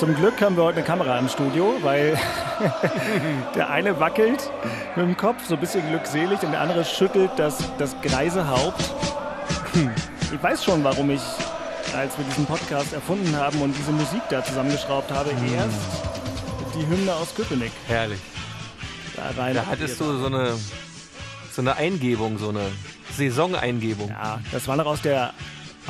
[0.00, 2.18] Zum Glück haben wir heute eine Kamera im Studio, weil
[3.54, 4.50] der eine wackelt
[4.96, 8.94] mit dem Kopf, so ein bisschen glückselig, und der andere schüttelt das, das greise Haupt.
[10.32, 11.20] Ich weiß schon, warum ich,
[11.94, 15.76] als wir diesen Podcast erfunden haben und diese Musik da zusammengeschraubt habe, erst
[16.74, 18.20] die Hymne aus Köpenick Herrlich.
[19.16, 19.54] da rein.
[19.54, 20.54] Da hattest du so eine,
[21.52, 22.72] so eine Eingebung, so eine
[23.18, 24.08] Saisoneingebung.
[24.08, 25.34] Ja, das war noch aus der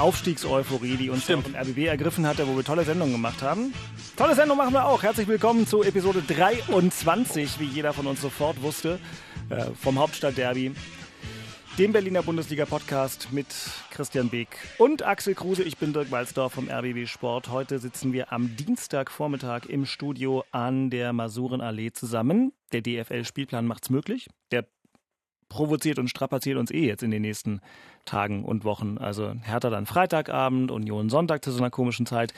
[0.00, 1.44] Aufstiegseuphorie, die uns Stimmt.
[1.44, 3.74] vom RBB ergriffen hatte, wo wir tolle Sendungen gemacht haben.
[4.16, 5.02] Tolle Sendung machen wir auch.
[5.02, 8.98] Herzlich willkommen zu Episode 23, wie jeder von uns sofort wusste,
[9.50, 10.72] äh, vom Hauptstadtderby.
[11.78, 13.46] Dem Berliner Bundesliga-Podcast mit
[13.90, 15.62] Christian Beek und Axel Kruse.
[15.62, 17.50] Ich bin Dirk Walzdorf vom RBB Sport.
[17.50, 22.52] Heute sitzen wir am Dienstagvormittag im Studio an der Masurenallee zusammen.
[22.72, 24.28] Der DFL-Spielplan macht's möglich.
[24.50, 24.66] Der
[25.50, 27.60] provoziert und strapaziert uns eh jetzt in den nächsten
[28.06, 28.96] Tagen und Wochen.
[28.96, 32.32] Also Hertha dann Freitagabend, Union Sonntag zu so einer komischen Zeit.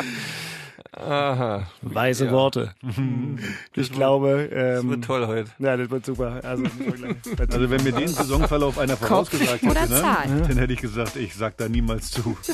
[0.93, 1.67] Aha.
[1.81, 2.31] Weise Ja.
[2.31, 2.73] Worte.
[3.75, 5.51] Ich glaube, Das ähm, wird toll heute.
[5.59, 6.39] ja, das wird super.
[6.43, 6.63] Also,
[7.39, 11.57] Also wenn mir den Saisonverlauf einer vorausgesagt hätte, ne, dann hätte ich gesagt, ich sag
[11.57, 12.35] da niemals zu.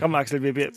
[0.00, 0.70] Komm, Axel, wir, wir,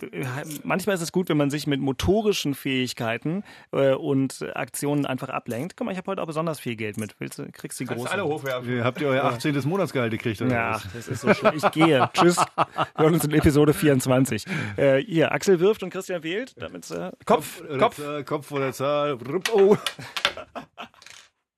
[0.64, 5.76] manchmal ist es gut, wenn man sich mit motorischen Fähigkeiten äh, und Aktionen einfach ablenkt.
[5.78, 7.16] Guck mal, ich habe heute auch besonders viel Geld mit.
[7.20, 8.24] Willst du, kriegst die große.
[8.24, 8.84] hochwerfen.
[8.84, 9.62] Habt ihr euer 18.
[9.68, 10.42] Monatsgehalt gekriegt?
[10.42, 10.88] Oder Ja, was?
[10.94, 11.54] das ist so schlimm.
[11.58, 12.10] Ich gehe.
[12.14, 12.38] Tschüss.
[12.38, 14.46] Wir hören uns in Episode 24.
[14.78, 16.54] Äh, hier, Axel wirft und Christian wählt.
[16.58, 19.18] Damit, äh, Kopf, Oder Kopf, Zahl, Kopf oder Zahl.
[19.54, 19.76] Oh.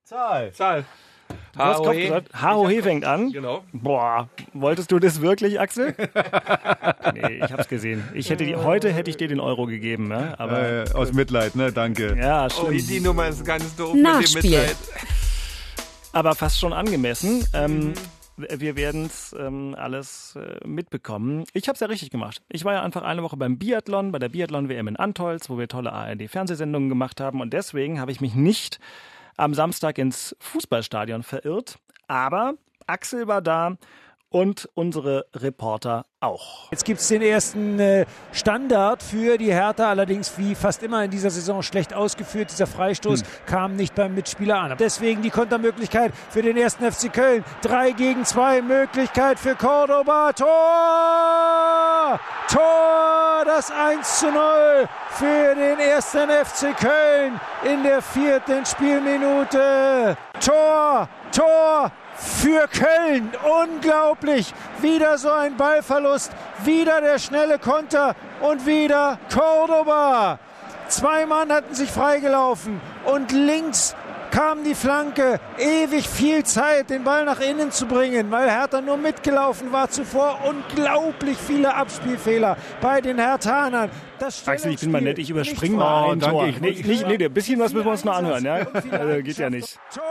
[0.03, 0.51] Zahl.
[0.53, 0.85] Zahl.
[1.53, 2.41] du hast Kopf gesagt.
[2.43, 3.31] HOE fängt an.
[3.31, 3.63] Genau.
[3.73, 5.95] Boah, wolltest du das wirklich, Axel?
[7.13, 8.03] nee, ich hab's gesehen.
[8.13, 10.35] Ich hätte die, heute hätte ich dir den Euro gegeben, ne?
[10.39, 11.71] aber Äh, aus Mitleid, ne?
[11.71, 12.15] Danke.
[12.17, 12.89] ja, Oh, stimmt.
[12.89, 14.35] die Nummer ist ganz doof Nachspiel.
[14.35, 14.75] mit dem Mitleid.
[16.11, 17.45] aber fast schon angemessen.
[17.53, 17.93] Ähm,
[18.37, 21.45] wir werden es ähm, alles äh, mitbekommen.
[21.53, 22.41] Ich habe es ja richtig gemacht.
[22.49, 25.67] Ich war ja einfach eine Woche beim Biathlon, bei der Biathlon-WM in Antolz, wo wir
[25.67, 27.41] tolle ARD-Fernsehsendungen gemacht haben.
[27.41, 28.79] Und deswegen habe ich mich nicht
[29.37, 31.79] am Samstag ins Fußballstadion verirrt.
[32.07, 32.55] Aber
[32.87, 33.77] Axel war da
[34.35, 36.69] und unsere Reporter auch.
[36.69, 41.09] Jetzt gibt es den ersten äh, Standard für die Hertha, allerdings wie fast immer in
[41.09, 42.51] dieser Saison schlecht ausgeführt.
[42.51, 44.75] Dieser Freistoß kam nicht beim Mitspieler an.
[44.77, 47.45] Deswegen die Kontermöglichkeit für den ersten FC Köln.
[47.61, 50.33] 3 gegen 2 Möglichkeit für Cordoba.
[50.33, 52.19] Tor!
[52.51, 53.45] Tor!
[53.45, 60.17] Das 1 zu 0 für den ersten FC Köln in der vierten Spielminute.
[60.41, 61.07] Tor!
[61.31, 61.89] Tor!
[62.17, 63.29] Für Köln.
[63.63, 64.53] Unglaublich.
[64.81, 66.31] Wieder so ein Ballverlust.
[66.63, 68.15] Wieder der schnelle Konter.
[68.41, 70.39] Und wieder Cordoba.
[70.87, 72.79] Zwei Mann hatten sich freigelaufen.
[73.05, 73.95] Und links
[74.31, 75.39] kam die Flanke.
[75.57, 80.39] Ewig viel Zeit, den Ball nach innen zu bringen, weil Hertha nur mitgelaufen war zuvor.
[80.43, 83.89] Unglaublich viele Abspielfehler bei den Herthanern.
[84.19, 86.47] Das Axel, ich bin mal nett, ich überspringe mal Oh, ein danke, Tor.
[86.47, 88.55] ich- Nee, nicht, nee, ein bisschen was müssen wir uns noch anhören, ja?
[88.91, 89.77] Also, geht ja nicht.
[89.93, 90.03] Tor!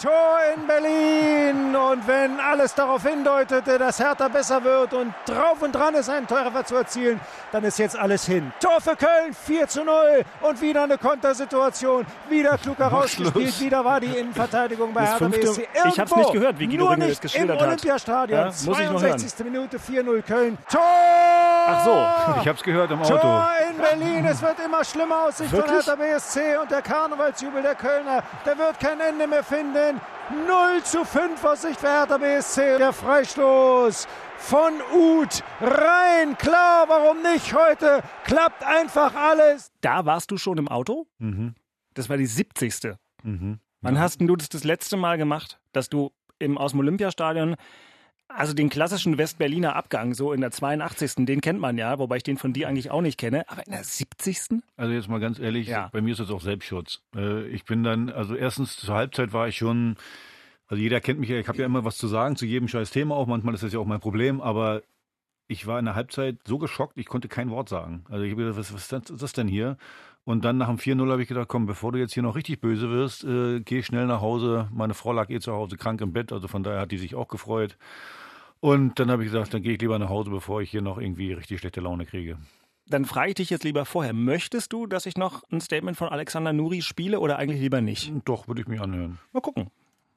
[0.00, 1.74] Tor in Berlin!
[1.76, 6.26] Und wenn alles darauf hindeutete, dass Hertha besser wird und drauf und dran ist, einen
[6.26, 7.20] Treffer zu erzielen,
[7.52, 8.52] dann ist jetzt alles hin.
[8.60, 12.06] Tor für Köln, 4 zu 0 und wieder eine Kontersituation.
[12.28, 15.68] Wieder klug herausgespielt, wieder war die Innenverteidigung bei Das Hertha fünfte- BSC.
[15.88, 17.68] ich hab's nicht gehört, wie Guido nur Ringel nicht das geschildert im hat.
[17.68, 18.38] Olympiastadion.
[18.40, 19.18] Ja, muss ich noch hören.
[19.18, 19.44] 62.
[19.44, 20.58] Minute, 4-0 Köln.
[20.70, 20.80] Tor!
[21.66, 22.40] Ach so.
[22.40, 23.16] Ich hab's gehört im Auto.
[23.18, 24.24] Tor in Berlin.
[24.26, 25.86] Es wird immer schlimmer aus Sicht von Wirklich?
[25.86, 29.73] Hertha BSC und der Karnevalsjubel der Kölner, der wird kein Ende mehr finden.
[29.74, 32.78] 0 zu 5 aus Sicht für Hertha BSC.
[32.78, 34.06] Der Freistoß
[34.38, 36.36] von Uth rein.
[36.38, 38.02] Klar, warum nicht heute?
[38.24, 39.72] Klappt einfach alles.
[39.80, 41.06] Da warst du schon im Auto?
[41.18, 41.54] Mhm.
[41.94, 42.94] Das war die 70.
[43.22, 43.58] Mhm.
[43.80, 47.56] Wann hast denn du das das letzte Mal gemacht, dass du im, aus dem Olympiastadion,
[48.36, 51.24] also den klassischen Westberliner Abgang, so in der 82.
[51.26, 53.72] Den kennt man ja, wobei ich den von dir eigentlich auch nicht kenne, aber in
[53.72, 54.62] der 70.
[54.76, 55.88] Also jetzt mal ganz ehrlich, Ja.
[55.92, 57.00] bei mir ist das auch Selbstschutz.
[57.16, 59.96] Äh, Ich bin dann, also erstens zur Halbzeit war ich schon,
[60.66, 62.90] also jeder kennt mich ja, ich habe ja immer was zu sagen zu jedem scheiß
[62.90, 64.82] Thema auch, manchmal ist das ja auch mein Problem, aber
[65.46, 68.04] ich war in der Halbzeit so geschockt, ich konnte kein Wort sagen.
[68.08, 69.76] Also ich habe gedacht, was, was ist das- das denn hier?
[70.26, 72.62] Und dann nach dem 4-0 habe ich gedacht, komm, bevor du jetzt hier noch richtig
[72.62, 74.68] böse wirst, äh, geh schnell nach Hause.
[74.72, 77.14] Meine Frau lag eh zu Hause krank im Bett, also von daher hat die sich
[77.14, 77.76] auch gefreut.
[78.64, 80.96] Und dann habe ich gesagt, dann gehe ich lieber nach Hause, bevor ich hier noch
[80.96, 82.38] irgendwie richtig schlechte Laune kriege.
[82.86, 86.08] Dann frage ich dich jetzt lieber vorher, möchtest du, dass ich noch ein Statement von
[86.08, 88.10] Alexander Nuri spiele oder eigentlich lieber nicht?
[88.24, 89.18] Doch, würde ich mich anhören.
[89.34, 89.66] Mal gucken.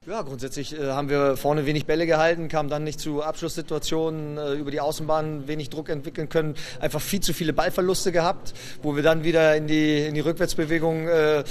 [0.06, 4.54] Ja, grundsätzlich äh, haben wir vorne wenig Bälle gehalten, kamen dann nicht zu Abschlusssituationen, äh,
[4.54, 9.02] über die Außenbahn wenig Druck entwickeln können, einfach viel zu viele Ballverluste gehabt, wo wir
[9.02, 11.44] dann wieder in die, in die Rückwärtsbewegung äh, äh,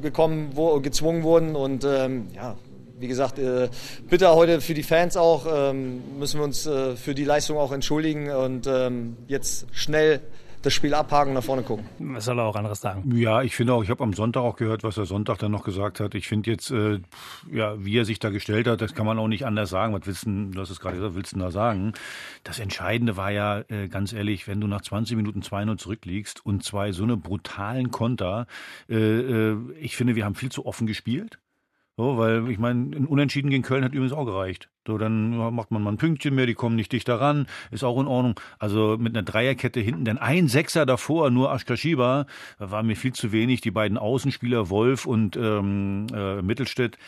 [0.00, 2.56] gekommen, wo, gezwungen wurden und ähm, ja,
[2.98, 3.68] wie gesagt, äh,
[4.08, 7.72] bitter heute für die Fans auch, ähm, müssen wir uns äh, für die Leistung auch
[7.72, 10.20] entschuldigen und ähm, jetzt schnell
[10.66, 11.86] das Spiel abhaken und nach vorne gucken.
[12.00, 13.16] Was soll er auch anderes sagen?
[13.16, 15.62] Ja, ich finde auch, ich habe am Sonntag auch gehört, was er Sonntag dann noch
[15.62, 16.16] gesagt hat.
[16.16, 16.98] Ich finde jetzt, äh,
[17.52, 19.94] ja, wie er sich da gestellt hat, das kann man auch nicht anders sagen.
[19.94, 21.92] Was willst du, du hast es gerade gesagt, willst du da sagen?
[22.42, 26.64] Das Entscheidende war ja, äh, ganz ehrlich, wenn du nach 20 Minuten 2-0 zurückliegst und
[26.64, 28.48] zwei so eine brutalen Konter,
[28.88, 31.38] äh, äh, ich finde, wir haben viel zu offen gespielt.
[31.98, 34.68] So, weil ich meine, ein Unentschieden gegen Köln hat übrigens auch gereicht.
[34.86, 37.98] So, dann macht man mal ein Pünktchen mehr, die kommen nicht dichter ran, ist auch
[37.98, 38.38] in Ordnung.
[38.58, 42.26] Also mit einer Dreierkette hinten, denn ein Sechser davor, nur Aschkaschiba,
[42.58, 43.62] war mir viel zu wenig.
[43.62, 46.98] Die beiden Außenspieler, Wolf und ähm, äh, Mittelstädt,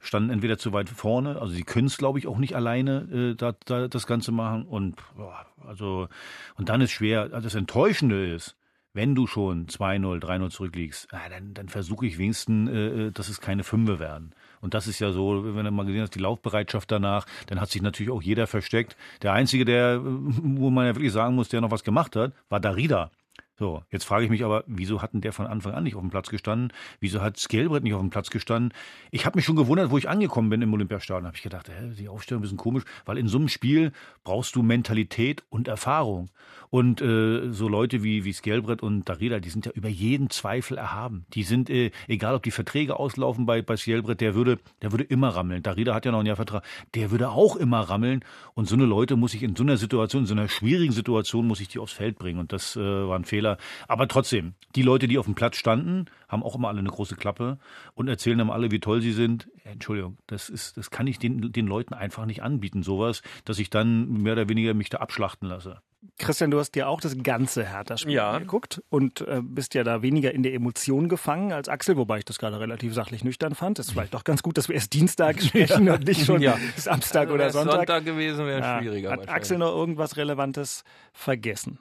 [0.00, 3.34] standen entweder zu weit vorne, also sie können es, glaube ich, auch nicht alleine äh,
[3.34, 4.64] da, da das Ganze machen.
[4.64, 6.08] Und boah, also
[6.56, 8.56] und dann ist schwer, also das Enttäuschende ist,
[8.94, 13.40] wenn du schon 2-0, 3-0 zurückliegst, ah, dann, dann versuche ich wenigstens, äh, dass es
[13.40, 14.32] keine Fünfe werden.
[14.60, 17.70] Und das ist ja so, wenn du mal gesehen hast, die Laufbereitschaft danach, dann hat
[17.70, 18.96] sich natürlich auch jeder versteckt.
[19.20, 22.60] Der Einzige, der, wo man ja wirklich sagen muss, der noch was gemacht hat, war
[22.60, 23.10] Darida.
[23.56, 26.00] So, jetzt frage ich mich aber, wieso hat denn der von Anfang an nicht auf
[26.00, 26.72] dem Platz gestanden?
[26.98, 28.72] Wieso hat Skelbrett nicht auf dem Platz gestanden?
[29.12, 31.24] Ich habe mich schon gewundert, wo ich angekommen bin im Olympiastadion.
[31.24, 33.92] habe ich gedacht, hä, die Aufstellung ist ein bisschen komisch, weil in so einem Spiel
[34.24, 36.30] brauchst du Mentalität und Erfahrung.
[36.70, 40.76] Und äh, so Leute wie, wie Skelbrett und Darida, die sind ja über jeden Zweifel
[40.76, 41.24] erhaben.
[41.32, 45.04] Die sind, äh, egal ob die Verträge auslaufen bei, bei Skelbrett, der würde, der würde
[45.04, 45.62] immer rammeln.
[45.62, 46.64] Darida hat ja noch einen Jahrvertrag,
[46.96, 48.24] der würde auch immer rammeln.
[48.54, 51.46] Und so eine Leute muss ich in so einer Situation, in so einer schwierigen Situation,
[51.46, 52.40] muss ich die aufs Feld bringen.
[52.40, 53.43] Und das äh, war ein Fehler.
[53.88, 57.14] Aber trotzdem, die Leute, die auf dem Platz standen, haben auch immer alle eine große
[57.16, 57.58] Klappe
[57.94, 59.48] und erzählen dann alle, wie toll sie sind.
[59.64, 63.70] Entschuldigung, das ist, das kann ich den, den Leuten einfach nicht anbieten, sowas, dass ich
[63.70, 65.80] dann mehr oder weniger mich da abschlachten lasse.
[66.18, 68.38] Christian, du hast dir auch das ganze Hertha-Spiel Ja.
[68.38, 72.26] geguckt und äh, bist ja da weniger in der Emotion gefangen als Axel, wobei ich
[72.26, 73.78] das gerade relativ sachlich nüchtern fand.
[73.78, 76.58] Ist vielleicht doch ganz gut, dass wir erst Dienstag sprechen und nicht schon Ja.
[76.76, 77.76] Samstag Also oder Sonntag.
[77.76, 78.78] Sonntag gewesen, wäre Ja.
[78.80, 79.12] schwieriger.
[79.12, 79.28] Hat.
[79.30, 81.78] Axel noch irgendwas Relevantes vergessen?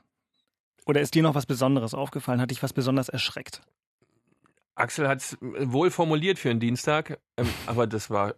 [0.86, 2.42] Oder ist dir noch was Besonderes aufgefallen?
[2.42, 3.62] Hat dich was besonders erschreckt?
[4.76, 8.34] Axel hat es wohl formuliert für einen Dienstag, ähm, aber das war äh,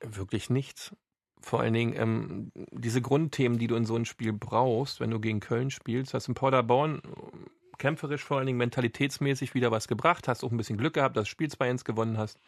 [0.00, 0.94] wirklich nichts.
[1.40, 5.20] Vor allen Dingen ähm, diese Grundthemen, die du in so einem Spiel brauchst, wenn du
[5.20, 10.28] gegen Köln spielst, hast in Paderborn äh, kämpferisch vor allen Dingen mentalitätsmäßig wieder was gebracht,
[10.28, 12.38] hast auch ein bisschen Glück gehabt, dass du Spiel 2-1 gewonnen hast.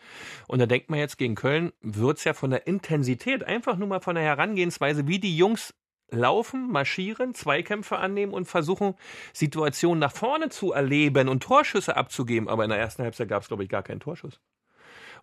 [0.46, 4.00] Und da denkt man jetzt gegen Köln, wird's ja von der Intensität, einfach nur mal
[4.00, 5.74] von der Herangehensweise, wie die Jungs
[6.10, 8.94] laufen, marschieren, Zweikämpfe annehmen und versuchen,
[9.32, 12.48] Situationen nach vorne zu erleben und Torschüsse abzugeben.
[12.48, 14.40] Aber in der ersten Halbzeit gab es, glaube ich, gar keinen Torschuss.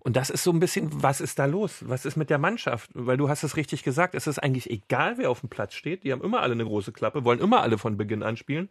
[0.01, 1.83] Und das ist so ein bisschen, was ist da los?
[1.87, 2.89] Was ist mit der Mannschaft?
[2.93, 6.03] Weil du hast es richtig gesagt, es ist eigentlich egal, wer auf dem Platz steht.
[6.03, 8.69] Die haben immer alle eine große Klappe, wollen immer alle von Beginn an spielen.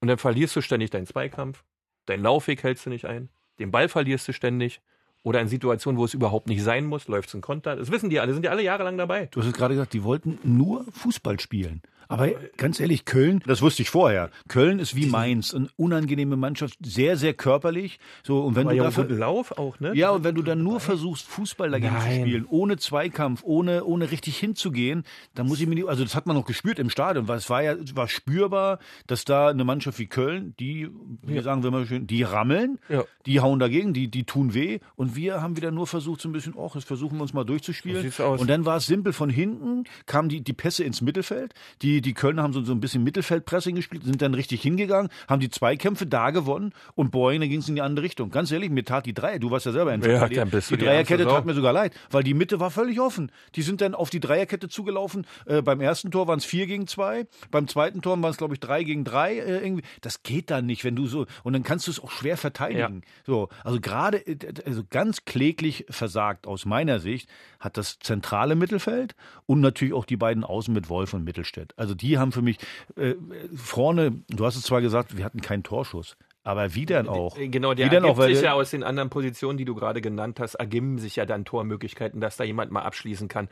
[0.00, 1.64] Und dann verlierst du ständig deinen Zweikampf,
[2.04, 4.82] deinen Laufweg hältst du nicht ein, den Ball verlierst du ständig.
[5.26, 7.74] Oder in Situationen, wo es überhaupt nicht sein muss, läuft es ein Konter.
[7.74, 9.26] Das wissen die alle, sind ja alle jahrelang dabei.
[9.32, 11.82] Du hast es gerade gesagt, die wollten nur Fußball spielen.
[12.08, 14.30] Aber ganz ehrlich, Köln, das wusste ich vorher.
[14.48, 17.98] Köln ist wie Mainz, eine unangenehme Mannschaft, sehr, sehr körperlich.
[18.22, 19.92] So, und wenn Aber du ja, dafür, Lauf auch, ne?
[19.94, 22.20] Ja, und wenn du dann nur versuchst, Fußball dagegen zu Nein.
[22.20, 25.04] spielen, ohne Zweikampf, ohne, ohne richtig hinzugehen,
[25.34, 27.50] dann muss ich mir nicht, also das hat man noch gespürt im Stadion, weil es
[27.50, 30.88] war ja, es war spürbar, dass da eine Mannschaft wie Köln, die,
[31.22, 33.04] wie sagen wir mal schön, die rammeln, Ja.
[33.26, 36.32] die hauen dagegen, die, die tun weh und wir haben wieder nur versucht, so ein
[36.32, 38.10] bisschen, ach, jetzt versuchen wir uns mal durchzuspielen.
[38.10, 38.40] So aus.
[38.40, 42.14] Und dann war es simpel von hinten, kamen die, die Pässe ins Mittelfeld, die, die
[42.14, 46.06] Kölner haben so, so ein bisschen Mittelfeldpressing gespielt, sind dann richtig hingegangen, haben die Zweikämpfe
[46.06, 48.30] da gewonnen und boing, dann ging es in die andere Richtung.
[48.30, 51.24] Ganz ehrlich, mir tat die Dreier, du warst ja selber in Ja, die die Dreierkette
[51.24, 53.30] tat mir sogar leid, weil die Mitte war völlig offen.
[53.54, 55.26] Die sind dann auf die Dreierkette zugelaufen.
[55.46, 58.54] Äh, beim ersten Tor waren es vier gegen zwei, beim zweiten Tor waren es, glaube
[58.54, 59.36] ich, drei gegen drei.
[59.36, 59.84] Äh, irgendwie.
[60.00, 63.02] Das geht dann nicht, wenn du so, und dann kannst du es auch schwer verteidigen.
[63.26, 67.28] So, also gerade, äh, also ganz kläglich versagt aus meiner Sicht
[67.60, 69.14] hat das zentrale Mittelfeld
[69.46, 71.74] und natürlich auch die beiden Außen mit Wolf und Mittelstädt.
[71.76, 72.58] Also die haben für mich
[72.96, 73.14] äh,
[73.54, 76.16] vorne, du hast es zwar gesagt, wir hatten keinen Torschuss.
[76.46, 77.36] Aber wie denn auch?
[77.36, 79.74] Äh, Genau, der Wie ergibt auch, weil sich ja aus den anderen Positionen, die du
[79.74, 83.48] gerade genannt hast, ergeben sich ja dann Tormöglichkeiten, dass da jemand mal abschließen kann.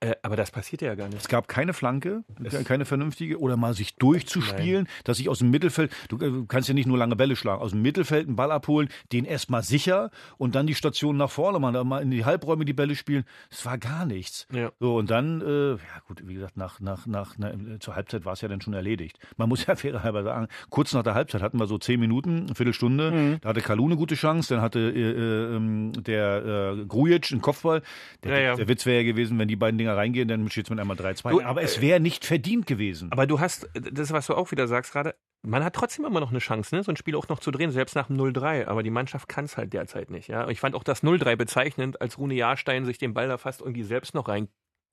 [0.00, 1.18] Äh, aber das passiert ja gar nicht.
[1.18, 2.22] Es gab keine Flanke,
[2.64, 6.74] keine vernünftige, oder mal sich durchzuspielen, dass ich aus dem Mittelfeld, du äh, kannst ja
[6.74, 10.54] nicht nur lange Bälle schlagen, aus dem Mittelfeld einen Ball abholen, den erstmal sicher und
[10.54, 13.24] dann die Station nach vorne, mal, mal in die Halbräume die Bälle spielen.
[13.50, 14.46] Es war gar nichts.
[14.52, 14.70] Ja.
[14.78, 18.34] So, und dann, äh, ja gut, wie gesagt, nach, nach, nach, na, zur Halbzeit war
[18.34, 19.18] es ja dann schon erledigt.
[19.36, 22.54] Man muss ja fairerhalber sagen, kurz nach der Halbzeit hatten wir so zehn Minuten, eine
[22.54, 27.32] Viertelstunde, da hatte Kalu eine gute Chance, dann hatte äh, äh, ähm, der äh, Grujic
[27.32, 27.82] einen Kopfball.
[28.24, 28.56] Der, Ja, ja.
[28.56, 30.96] der Witz wäre ja gewesen, wenn die beiden Dinger reingehen, dann steht es mit einmal
[30.96, 31.30] 3-2.
[31.30, 33.10] Du, Aber es wäre nicht verdient gewesen.
[33.12, 36.30] Aber du hast, das, was du auch wieder sagst gerade, man hat trotzdem immer noch
[36.30, 36.82] eine Chance, ne?
[36.82, 38.66] so ein Spiel auch noch zu drehen, selbst nach dem 0-3.
[38.66, 40.28] Aber die Mannschaft kann es halt derzeit nicht.
[40.28, 40.48] Ja?
[40.48, 43.84] Ich fand auch das 0-3 bezeichnend, als Rune Jahrstein sich den Ball da fast irgendwie
[43.84, 44.28] selbst noch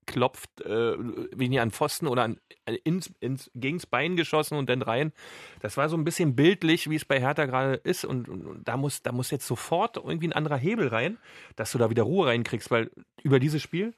[0.06, 0.94] reinklopft, äh,
[1.36, 5.12] wie nie an Pfosten oder an, äh, ins, ins, gegens Bein geschossen und dann rein.
[5.60, 8.04] Das war so ein bisschen bildlich, wie es bei Hertha gerade ist.
[8.04, 11.18] Und, und, und da, muss, da muss jetzt sofort irgendwie ein anderer Hebel rein,
[11.56, 12.90] dass du da wieder Ruhe reinkriegst, weil
[13.22, 13.94] über dieses Spiel.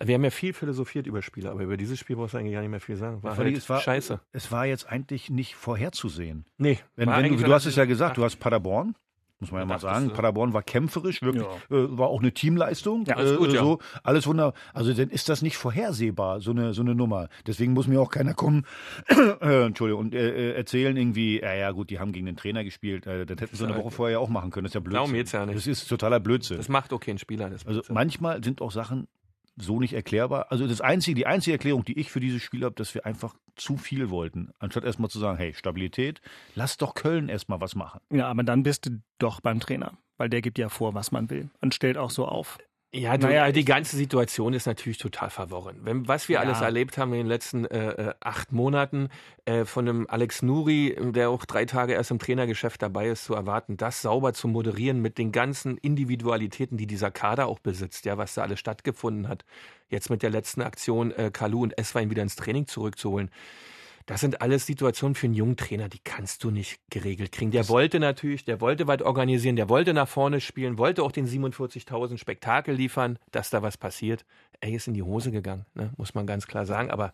[0.00, 2.60] Wir haben ja viel philosophiert über Spiele, aber über dieses Spiel brauchst du eigentlich gar
[2.60, 3.20] nicht mehr viel sagen.
[3.24, 4.20] War halt es war, scheiße.
[4.30, 6.44] Es war jetzt eigentlich nicht vorherzusehen.
[6.56, 8.94] Nee, Wenn, wenn du, du hast es ja gesagt, du hast Paderborn.
[9.40, 10.08] Muss man ja mal sagen.
[10.08, 10.14] du.
[10.14, 13.04] Paderborn war kämpferisch, wirklich, äh, war auch eine Teamleistung.
[13.06, 13.62] Ja, alles äh, gut, ja.
[13.62, 14.52] so, alles wunder.
[14.74, 17.28] Also dann ist das nicht vorhersehbar, so eine, so eine Nummer.
[17.46, 18.66] Deswegen muss mir auch keiner kommen,
[19.40, 22.64] äh, Entschuldigung, und äh, äh, erzählen irgendwie, ja, ja gut, die haben gegen den Trainer
[22.64, 24.64] gespielt, äh, das hätten sie eine Woche vorher ja auch machen können.
[24.64, 24.94] Das ist ja Blödsinn.
[24.94, 25.56] Darum geht's ja nicht.
[25.56, 26.56] Das ist totaler Blödsinn.
[26.56, 27.48] Das macht okay ein Spieler.
[27.48, 29.06] Das Also manchmal sind auch Sachen
[29.60, 30.46] so nicht erklärbar.
[30.50, 33.34] Also das einzige, die einzige Erklärung, die ich für dieses Spiel habe, dass wir einfach
[33.56, 34.52] zu viel wollten.
[34.58, 36.20] Anstatt erstmal zu sagen, hey, Stabilität,
[36.54, 38.00] lass doch Köln erstmal was machen.
[38.10, 41.30] Ja, aber dann bist du doch beim Trainer, weil der gibt ja vor, was man
[41.30, 42.58] will und stellt auch so auf.
[42.92, 45.80] Ja, du, naja, die ganze Situation ist natürlich total verworren.
[45.82, 46.40] Wenn, was wir Ja.
[46.40, 49.10] alles erlebt haben in den letzten äh, äh, acht Monaten,
[49.44, 53.34] äh, von einem Alex Nuri, der auch drei Tage erst im Trainergeschäft dabei ist, zu
[53.34, 58.16] erwarten, das sauber zu moderieren mit den ganzen Individualitäten, die dieser Kader auch besitzt, ja,
[58.16, 59.44] was da alles stattgefunden hat.
[59.90, 63.30] Jetzt mit der letzten Aktion, äh, Kalu und Esswein wieder ins Training zurückzuholen.
[64.08, 67.50] Das sind alles Situationen für einen jungen Trainer, die kannst du nicht geregelt kriegen.
[67.50, 71.28] Der wollte natürlich, der wollte was organisieren, der wollte nach vorne spielen, wollte auch den
[71.28, 74.24] 47.000 Spektakel liefern, dass da was passiert.
[74.60, 75.92] Er ist in die Hose gegangen, ne?
[75.98, 76.90] muss man ganz klar sagen.
[76.90, 77.12] Aber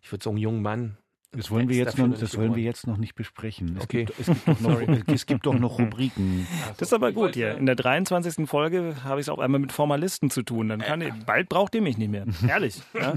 [0.00, 0.96] ich würde so einen jungen Mann.
[1.32, 3.76] Das wollen wir jetzt noch, das wollen wir jetzt noch nicht besprechen.
[3.76, 4.06] Es, Okay.
[4.06, 4.80] gibt, es, gibt, doch noch,
[5.14, 6.46] es gibt doch noch Rubriken.
[6.78, 7.56] Das ist aber gut hier.
[7.58, 8.48] In der 23.
[8.48, 10.68] Folge habe ich es auch einmal mit Formalisten zu tun.
[10.70, 12.24] Dann kann ich, bald braucht ihr mich nicht mehr.
[12.48, 12.80] Ehrlich.
[12.94, 13.14] Ja?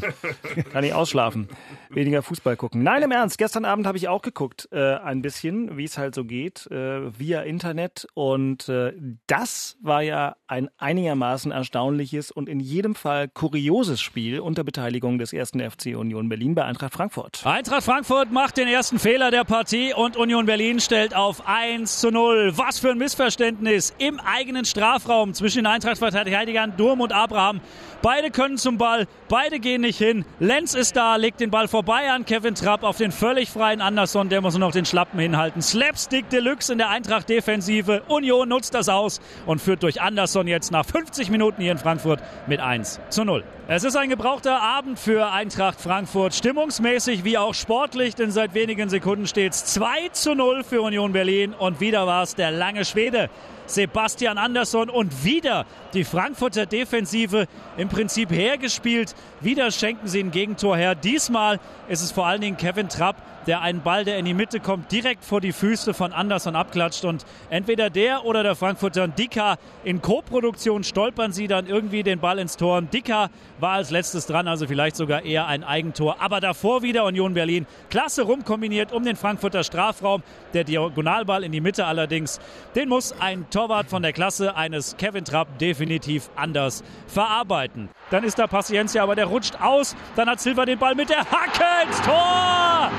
[0.72, 1.48] Kann ich ausschlafen.
[1.90, 2.84] Weniger Fußball gucken.
[2.84, 3.38] Nein, im Ernst.
[3.38, 7.18] Gestern Abend habe ich auch geguckt, äh, ein bisschen, wie es halt so geht, äh,
[7.18, 8.06] via Internet.
[8.16, 8.92] Und äh,
[9.28, 15.32] das war ja ein einigermaßen erstaunliches und in jedem Fall kurioses Spiel unter Beteiligung des
[15.32, 17.46] ersten FC Union Berlin bei Eintracht Frankfurt.
[17.46, 22.10] Eintracht Frankfurt macht den ersten Fehler der Partie und Union Berlin stellt auf 1 zu
[22.10, 22.54] 0.
[22.56, 27.62] Was für ein Missverständnis im eigenen Strafraum zwischen den Eintracht-Verteidigern Durm und Abraham.
[28.02, 30.26] Beide können zum Ball, beide gehen nicht hin.
[30.40, 34.30] Lenz ist da, legt den Ball vorbei an Kevin Trapp auf den völlig freien Anderson.
[34.30, 35.62] Der muss nur noch den Schlappen hinhalten.
[35.62, 38.04] Slapstick Deluxe in der Eintracht-Defensive.
[38.08, 42.22] Union nutzt das aus und führt durch Anderson jetzt nach 50 Minuten hier in Frankfurt
[42.48, 43.44] mit 1 zu 0.
[43.68, 46.34] Es ist ein gebrauchter Abend für Eintracht Frankfurt.
[46.34, 47.54] Stimmungsmäßig wie auch
[47.90, 51.56] sportlich, denn seit wenigen Sekunden steht es 2 zu 0 für Union Berlin.
[51.58, 53.32] Und wieder war es der lange Schwede.
[53.66, 59.16] Sebastian Andersson und wieder die Frankfurter Defensive im Prinzip hergespielt.
[59.42, 60.94] Wieder schenken sie ein Gegentor her.
[60.94, 63.16] Diesmal ist es vor allen Dingen Kevin Trapp,
[63.48, 67.06] der einen Ball, der in die Mitte kommt, direkt vor die Füße von Andersson abklatscht.
[67.06, 72.40] Und entweder der oder der Frankfurter Dicker in Co-Produktion stolpern sie dann irgendwie den Ball
[72.40, 72.82] ins Tor.
[72.82, 73.30] Dicker
[73.60, 76.18] war als letztes dran, also vielleicht sogar eher ein Eigentor.
[76.20, 77.66] Aber davor wieder Union Berlin.
[77.90, 80.24] Klasse rumkombiniert um den Frankfurter Strafraum.
[80.54, 82.40] Der Diagonalball in die Mitte allerdings,
[82.76, 87.90] den muss ein Torwart von der Klasse eines Kevin Trapp definitiv anders verarbeiten.
[88.10, 89.96] Dann ist da Paciencia, aber der rutscht aus.
[90.16, 92.90] Dann hat Silva den Ball mit der Hacke ins Tor!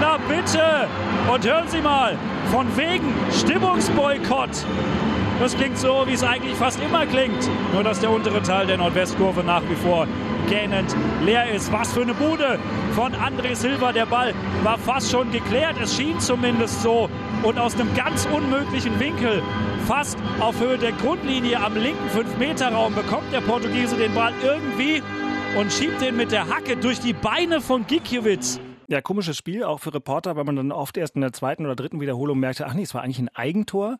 [0.00, 0.88] Na bitte!
[1.32, 2.16] Und hören Sie mal,
[2.50, 4.64] von wegen Stimmungsboykott.
[5.42, 7.50] Das klingt so, wie es eigentlich fast immer klingt.
[7.72, 10.06] Nur, dass der untere Teil der Nordwestkurve nach wie vor
[10.48, 10.94] gähnend
[11.24, 11.72] leer ist.
[11.72, 12.60] Was für eine Bude
[12.94, 13.90] von André Silva.
[13.90, 15.74] Der Ball war fast schon geklärt.
[15.82, 17.10] Es schien zumindest so.
[17.42, 19.42] Und aus einem ganz unmöglichen Winkel,
[19.88, 25.02] fast auf Höhe der Grundlinie am linken 5-Meter-Raum, bekommt der Portugiese den Ball irgendwie
[25.58, 28.60] und schiebt den mit der Hacke durch die Beine von Gikiewicz.
[28.86, 31.74] Ja, komisches Spiel, auch für Reporter, weil man dann oft erst in der zweiten oder
[31.74, 33.98] dritten Wiederholung merkte, ach nee, es war eigentlich ein Eigentor.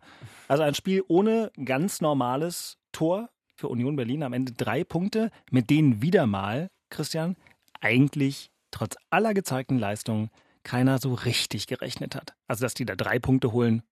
[0.48, 4.22] Also ein Spiel ohne ganz normales Tor für Union Berlin.
[4.22, 7.36] Am Ende drei Punkte, mit denen wieder mal, Christian,
[7.80, 10.30] eigentlich trotz aller gezeigten Leistungen
[10.64, 12.34] keiner so richtig gerechnet hat.
[12.46, 13.82] Also, dass die da drei Punkte holen,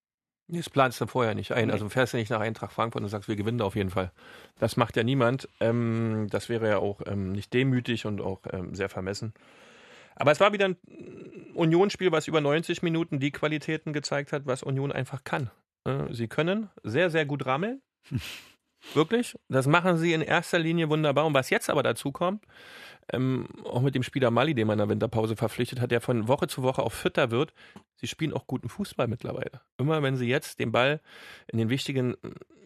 [0.49, 1.71] Das planst du vorher nicht ein.
[1.71, 4.11] Also fährst du nicht nach Eintracht Frankfurt und sagst, wir gewinnen da auf jeden Fall.
[4.59, 5.49] Das macht ja niemand.
[5.61, 9.33] Ähm, das wäre ja auch ähm, nicht demütig und auch ähm, sehr vermessen.
[10.17, 10.77] Aber es war wieder ein
[11.55, 15.51] Unionsspiel, was über 90 Minuten die Qualitäten gezeigt hat, was Union einfach kann.
[15.87, 17.83] Äh, sie können sehr, sehr gut rammeln.
[18.95, 19.37] Wirklich.
[19.49, 21.27] Das machen sie in erster Linie wunderbar.
[21.27, 22.45] Und was jetzt aber dazu kommt,
[23.13, 26.29] ähm, auch mit dem Spieler Mali, den man in der Winterpause verpflichtet hat, der von
[26.29, 27.53] Woche zu Woche auch fitter wird.
[27.97, 29.61] Sie spielen auch guten Fußball mittlerweile.
[29.79, 31.01] Immer wenn sie jetzt den Ball
[31.49, 32.17] in den wichtigen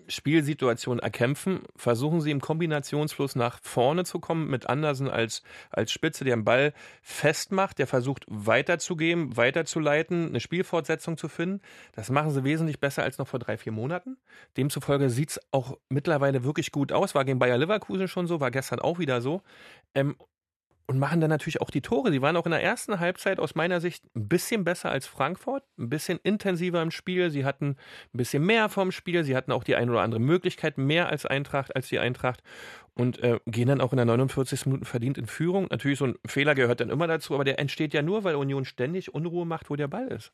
[0.08, 6.24] Spielsituationen erkämpfen, versuchen sie im Kombinationsfluss nach vorne zu kommen mit Andersen als, als Spitze,
[6.24, 6.72] der den Ball
[7.02, 11.60] festmacht, der versucht weiterzugeben, weiterzuleiten, eine Spielfortsetzung zu finden.
[11.92, 14.18] Das machen sie wesentlich besser als noch vor drei, vier Monaten.
[14.56, 17.14] Demzufolge sieht es auch mittlerweile wirklich gut aus.
[17.14, 19.42] War gegen Bayer Leverkusen schon so, war gestern auch wieder so.
[19.94, 20.16] Ähm,
[20.86, 22.10] und machen dann natürlich auch die Tore.
[22.10, 25.62] Sie waren auch in der ersten Halbzeit aus meiner Sicht ein bisschen besser als Frankfurt,
[25.78, 27.30] ein bisschen intensiver im Spiel.
[27.30, 27.76] Sie hatten
[28.12, 29.24] ein bisschen mehr vom Spiel.
[29.24, 32.42] Sie hatten auch die eine oder andere Möglichkeit mehr als Eintracht, als die Eintracht
[32.94, 34.66] und äh, gehen dann auch in der 49.
[34.66, 35.66] Minute verdient in Führung.
[35.70, 38.64] Natürlich so ein Fehler gehört dann immer dazu, aber der entsteht ja nur, weil Union
[38.64, 40.32] ständig Unruhe macht, wo der Ball ist.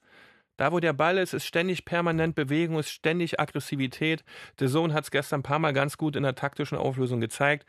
[0.56, 4.24] Da, wo der Ball ist, ist ständig permanent Bewegung, ist ständig Aggressivität.
[4.58, 7.64] Der Sohn hat es gestern ein paar Mal ganz gut in der taktischen Auflösung gezeigt.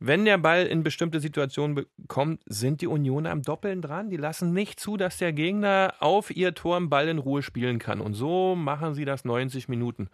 [0.00, 4.10] Wenn der Ball in bestimmte Situationen kommt, sind die Unioner am Doppeln dran.
[4.10, 7.78] Die lassen nicht zu, dass der Gegner auf ihr Tor im Ball in Ruhe spielen
[7.80, 8.00] kann.
[8.00, 10.08] Und so machen sie das 90 Minuten.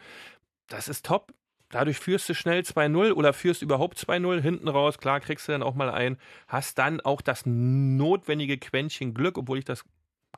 [0.68, 1.34] Das ist top.
[1.68, 4.98] Dadurch führst du schnell 2-0 oder führst überhaupt 2-0 hinten raus.
[4.98, 6.16] Klar, kriegst du dann auch mal ein.
[6.48, 9.84] Hast dann auch das notwendige Quäntchen Glück, obwohl ich das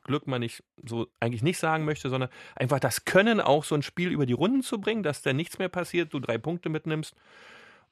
[0.03, 3.83] Glück mal nicht so eigentlich nicht sagen möchte, sondern einfach das Können, auch so ein
[3.83, 7.15] Spiel über die Runden zu bringen, dass da nichts mehr passiert, du drei Punkte mitnimmst.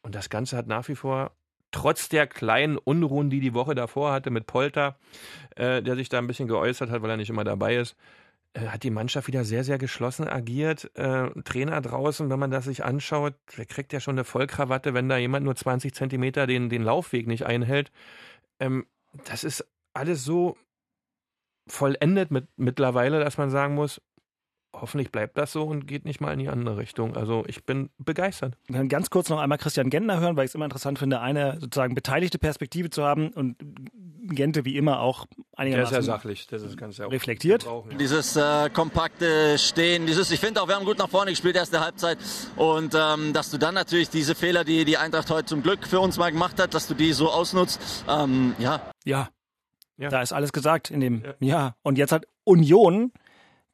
[0.01, 1.31] Und das Ganze hat nach wie vor
[1.75, 4.95] trotz der kleinen Unruhen, die die Woche davor hatte mit Polter,
[5.57, 7.97] äh, der sich da ein bisschen geäußert hat, weil er nicht immer dabei ist,
[8.53, 10.89] äh, hat die Mannschaft wieder sehr, sehr geschlossen agiert.
[10.95, 15.09] Äh, Trainer draußen, wenn man das sich anschaut, der kriegt ja schon eine Vollkrawatte, wenn
[15.09, 17.91] da jemand nur 20 Zentimeter den, den Laufweg nicht einhält.
[18.61, 18.85] Ähm,
[19.25, 20.55] das ist alles so
[21.67, 24.01] vollendet mit, mittlerweile, dass man sagen muss,
[24.81, 27.15] hoffentlich bleibt das so und geht nicht mal in die andere Richtung.
[27.15, 28.57] Also ich bin begeistert.
[28.67, 31.59] Dann ganz kurz noch einmal Christian Gentner hören, weil ich es immer interessant finde, eine
[31.59, 33.55] sozusagen beteiligte Perspektive zu haben und
[34.27, 37.67] Gente wie immer auch einigermaßen der ist ja sachlich, das ist ganz ja reflektiert.
[37.99, 41.79] Dieses äh, kompakte Stehen, dieses, ich finde auch, wir haben gut nach vorne gespielt, erste
[41.79, 42.17] Halbzeit
[42.55, 45.99] und ähm, dass du dann natürlich diese Fehler, die die Eintracht heute zum Glück für
[45.99, 48.81] uns mal gemacht hat, dass du die so ausnutzt, ähm, ja.
[49.03, 49.29] ja.
[49.97, 51.33] Ja, da ist alles gesagt in dem, ja.
[51.39, 51.75] ja.
[51.81, 53.13] Und jetzt hat Union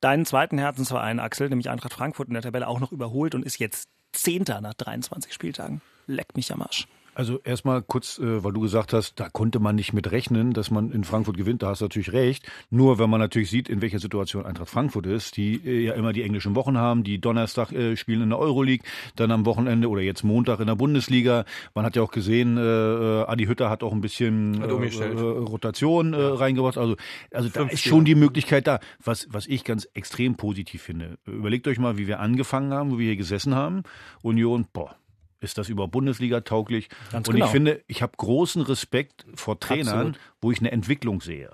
[0.02, 3.60] deinen zweiten Herzensverein, Axel, nämlich Eintracht Frankfurt in der Tabelle auch noch überholt und ist
[3.60, 5.82] jetzt Zehnter nach 23 Spieltagen.
[6.08, 6.88] Leck mich am Arsch.
[7.14, 10.72] Also erstmal kurz, äh, weil du gesagt hast, da konnte man nicht mit rechnen, dass
[10.72, 12.50] man in Frankfurt gewinnt, da hast du natürlich recht.
[12.70, 16.14] Nur wenn man natürlich sieht, in welcher Situation Eintracht Frankfurt ist, die äh, ja immer
[16.14, 18.86] die englischen Wochen haben, die Donnerstag äh, spielen in der Euroleague,
[19.18, 21.44] dann am Wochenende oder jetzt Montag in der Bundesliga.
[21.76, 26.18] Man hat ja auch gesehen, äh, Adi Hütter hat auch ein bisschen äh, Rotation äh,
[26.18, 26.78] reingebracht.
[26.78, 26.96] Also,
[27.32, 28.80] also da ist schon die Möglichkeit da.
[29.04, 31.18] Was, was ich ganz extrem positiv finde.
[31.26, 33.84] Überlegt euch mal, wie wir angefangen haben, wo wir hier gesessen haben.
[34.22, 34.96] Union, boah,
[35.42, 36.88] ist das über Bundesliga tauglich?
[37.12, 37.46] Ganz und genau.
[37.46, 40.20] ich finde, ich habe großen Respekt vor Trainern, Absolut.
[40.42, 41.50] wo ich eine Entwicklung sehe.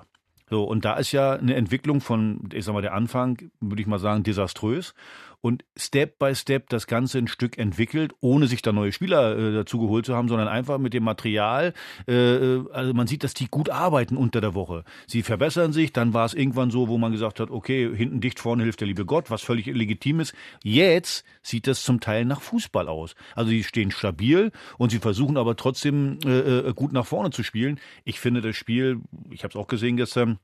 [0.50, 3.88] So, und da ist ja eine Entwicklung von, ich sag mal, der Anfang, würde ich
[3.88, 4.94] mal sagen, desaströs
[5.42, 9.54] und Step by Step das Ganze ein Stück entwickelt, ohne sich da neue Spieler äh,
[9.54, 11.74] dazu geholt zu haben, sondern einfach mit dem Material.
[12.08, 14.84] Äh, äh, also man sieht, dass die gut arbeiten unter der Woche.
[15.06, 15.94] Sie verbessern sich.
[15.94, 18.88] Dann war es irgendwann so, wo man gesagt hat, okay, hinten dicht, vorne hilft der
[18.88, 20.34] liebe Gott, was völlig legitim ist.
[20.64, 23.16] Jetzt sieht das zum Teil nach Fußball aus.
[23.36, 27.44] Also sie stehen stabil und sie versuchen aber trotzdem äh, äh gut nach vorne zu
[27.44, 27.80] spielen.
[28.04, 30.40] Ich finde das Spiel, ich habe es auch gesehen gestern,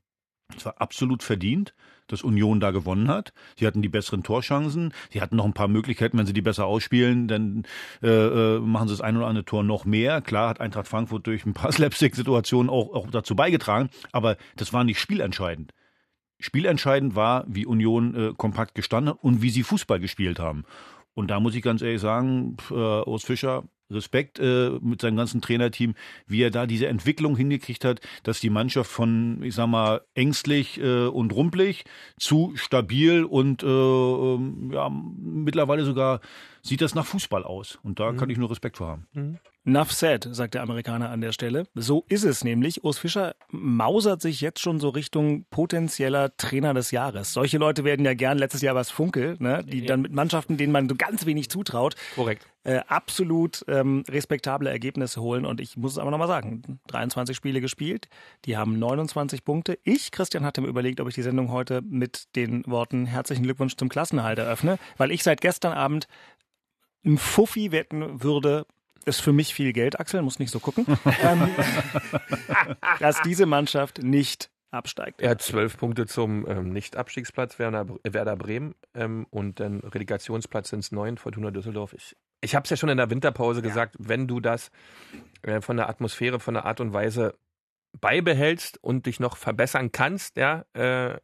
[0.56, 1.74] es war absolut verdient
[2.06, 3.32] dass Union da gewonnen hat.
[3.56, 4.92] Sie hatten die besseren Torchancen.
[5.10, 7.64] Sie hatten noch ein paar Möglichkeiten, wenn sie die besser ausspielen, dann
[8.02, 10.20] äh, äh machen sie das ein oder andere Tor noch mehr.
[10.20, 14.84] Klar hat Eintracht Frankfurt durch ein paar Slapstick-Situationen auch, auch dazu beigetragen, aber das war
[14.84, 15.72] nicht spielentscheidend.
[16.40, 20.64] Spielentscheidend war, wie Union äh, kompakt gestanden hat und wie sie Fußball gespielt haben.
[21.14, 25.40] Und da muss ich ganz ehrlich sagen, äh, Urs Fischer, Respekt äh, mit seinem ganzen
[25.40, 25.94] Trainerteam,
[26.26, 30.80] wie er da diese Entwicklung hingekriegt hat, dass die Mannschaft von, ich sag mal, ängstlich
[30.80, 31.84] äh, und rumpelig
[32.18, 36.20] zu stabil und äh, ähm, ja, mittlerweile sogar
[36.64, 37.78] sieht das nach Fußball aus.
[37.82, 38.16] Und da mhm.
[38.16, 39.06] kann ich nur Respekt vor haben.
[39.12, 39.38] Mhm.
[39.66, 41.66] Enough said, sagt der Amerikaner an der Stelle.
[41.74, 42.84] So ist es nämlich.
[42.84, 47.32] Urs Fischer mausert sich jetzt schon so Richtung potenzieller Trainer des Jahres.
[47.32, 49.64] Solche Leute werden ja gern, letztes Jahr was Funkel, ne?
[49.64, 54.70] die dann mit Mannschaften, denen man so ganz wenig zutraut, Korrekt äh, absolut ähm, respektable
[54.70, 55.44] Ergebnisse holen.
[55.44, 58.08] Und ich muss es aber nochmal sagen, 23 Spiele gespielt,
[58.46, 59.78] die haben 29 Punkte.
[59.84, 63.76] Ich, Christian, hatte mir überlegt, ob ich die Sendung heute mit den Worten herzlichen Glückwunsch
[63.76, 66.08] zum Klassenerhalt eröffne, weil ich seit gestern Abend
[67.04, 68.66] ein Fuffi wetten würde,
[69.04, 70.86] ist für mich viel Geld, Axel, muss nicht so gucken,
[71.22, 71.48] ähm,
[73.00, 75.22] dass diese Mannschaft nicht absteigt.
[75.22, 80.80] Er hat zwölf Punkte zum ähm, Nicht-Abstiegsplatz Werder, Werder Bremen ähm, und dann Relegationsplatz sind
[80.80, 81.92] es neun, Fortuna Düsseldorf.
[81.94, 83.68] Ich, ich habe es ja schon in der Winterpause ja.
[83.68, 84.70] gesagt, wenn du das
[85.42, 87.34] äh, von der Atmosphäre, von der Art und Weise
[88.00, 91.18] beibehältst und dich noch verbessern kannst, ja, äh,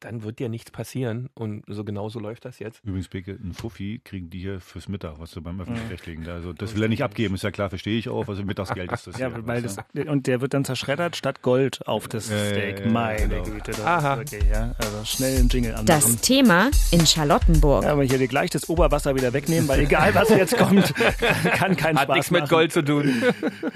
[0.00, 1.28] dann wird dir nichts passieren.
[1.34, 2.80] Und so genau so läuft das jetzt.
[2.84, 6.24] Übrigens, Beke, ein Fuffi kriegen die hier fürs Mittag, was du beim Öffentlich-Rechtlichen.
[6.24, 6.30] Mhm.
[6.30, 8.28] Also das will er nicht abgeben, ist ja klar, verstehe ich auch.
[8.28, 9.18] Also Mittagsgeld ist das.
[9.18, 12.80] ja, hier, weil das, und der wird dann zerschreddert statt Gold auf das Steak.
[12.80, 13.42] Äh, Meine genau.
[13.42, 13.72] Güte.
[13.72, 14.18] Das Aha.
[14.18, 15.86] Wirklich, ja, also schnell einen Jingle an.
[15.86, 17.84] Das Thema in Charlottenburg.
[17.84, 20.94] Ja, aber ich hier gleich das Oberwasser wieder wegnehmen, weil egal was jetzt kommt,
[21.52, 23.22] kann kein Hat Spaß nichts mit Gold zu tun.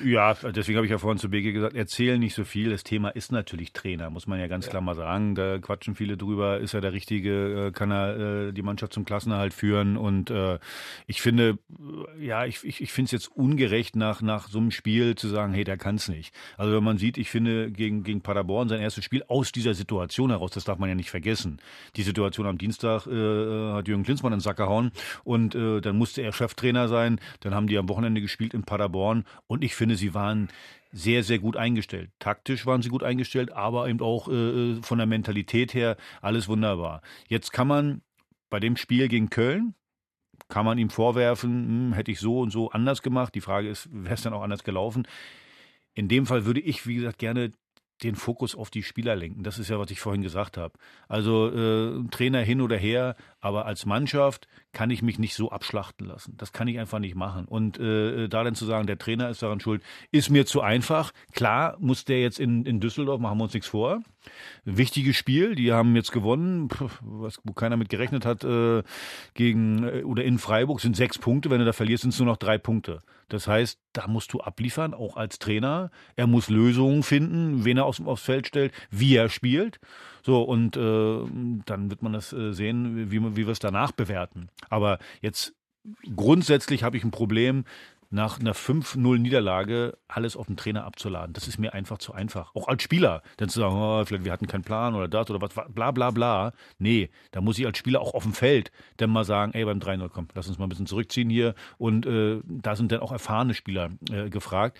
[0.05, 2.71] ja, deswegen habe ich ja vorhin zu Beke gesagt, erzählen nicht so viel.
[2.71, 5.35] Das Thema ist natürlich Trainer, muss man ja ganz klar mal sagen.
[5.35, 6.59] Da quatschen viele drüber.
[6.59, 9.96] Ist er der Richtige, äh, kann er äh, die Mannschaft zum Klassenerhalt führen.
[9.96, 10.59] Und äh,
[11.07, 11.59] ich finde,
[12.20, 15.53] ja, ich, ich, ich finde es jetzt ungerecht, nach, nach so einem Spiel zu sagen,
[15.53, 16.35] hey, der kann es nicht.
[16.57, 20.31] Also wenn man sieht, ich finde, gegen, gegen Paderborn sein erstes Spiel aus dieser Situation
[20.31, 21.61] heraus, das darf man ja nicht vergessen.
[21.96, 24.92] Die Situation am Dienstag äh, hat Jürgen Klinsmann in Sack gehauen
[25.25, 27.20] und äh, dann musste er Cheftrainer sein.
[27.40, 30.48] Dann haben die am Wochenende gespielt in Paderborn und ich finde, sie waren
[30.93, 32.11] sehr, sehr gut eingestellt.
[32.19, 36.49] Taktisch waren sie gut eingestellt, aber eben auch äh, äh, von der Mentalität her alles
[36.49, 37.01] wunderbar.
[37.29, 38.03] Jetzt kann man
[38.51, 39.75] bei dem Spiel gegen Köln,
[40.49, 43.35] kann man ihm vorwerfen, hm, hätte ich so und so anders gemacht.
[43.35, 45.09] Die Frage ist, wäre es dann auch anders gelaufen?
[45.95, 47.53] In dem Fall würde ich, wie gesagt, gerne
[48.03, 49.45] den Fokus auf die Spieler lenken.
[49.45, 50.79] Das ist ja, was ich vorhin gesagt habe.
[51.09, 56.07] Also äh, Trainer hin oder her, aber als Mannschaft kann ich mich nicht so abschlachten
[56.07, 56.35] lassen.
[56.39, 57.45] Das kann ich einfach nicht machen.
[57.45, 61.13] Und äh, da dann zu sagen, der Trainer ist daran schuld, ist mir zu einfach.
[61.33, 64.03] Klar muss der jetzt in, in Düsseldorf, machen wir uns nichts vor.
[64.65, 66.69] Wichtiges Spiel, die haben jetzt gewonnen,
[67.01, 68.83] was, wo keiner mit gerechnet hat, äh,
[69.35, 71.51] gegen äh, oder in Freiburg sind sechs Punkte.
[71.51, 73.01] Wenn du da verlierst, sind es nur noch drei Punkte.
[73.29, 75.91] Das heißt, da musst du abliefern, auch als Trainer.
[76.17, 79.81] Er muss Lösungen finden, wen er aufs, aufs Feld stellt, wie er spielt.
[80.23, 81.21] So, und äh,
[81.67, 84.49] dann wird man das äh, sehen, wie, wie wir es danach bewerten.
[84.69, 85.55] Aber jetzt
[86.15, 87.65] grundsätzlich habe ich ein Problem,
[88.13, 91.33] nach einer 5-0-Niederlage alles auf den Trainer abzuladen.
[91.33, 92.55] Das ist mir einfach zu einfach.
[92.55, 93.23] Auch als Spieler.
[93.39, 96.11] Dann zu sagen, oh, vielleicht wir hatten keinen Plan oder das oder was, bla bla
[96.11, 96.53] bla.
[96.79, 99.79] Nee, da muss ich als Spieler auch auf dem Feld dann mal sagen, ey, beim
[99.79, 101.55] 3-0, komm, lass uns mal ein bisschen zurückziehen hier.
[101.79, 104.79] Und äh, da sind dann auch erfahrene Spieler äh, gefragt.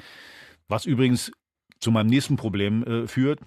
[0.69, 1.33] Was übrigens
[1.81, 3.41] zu meinem nächsten Problem äh, führt.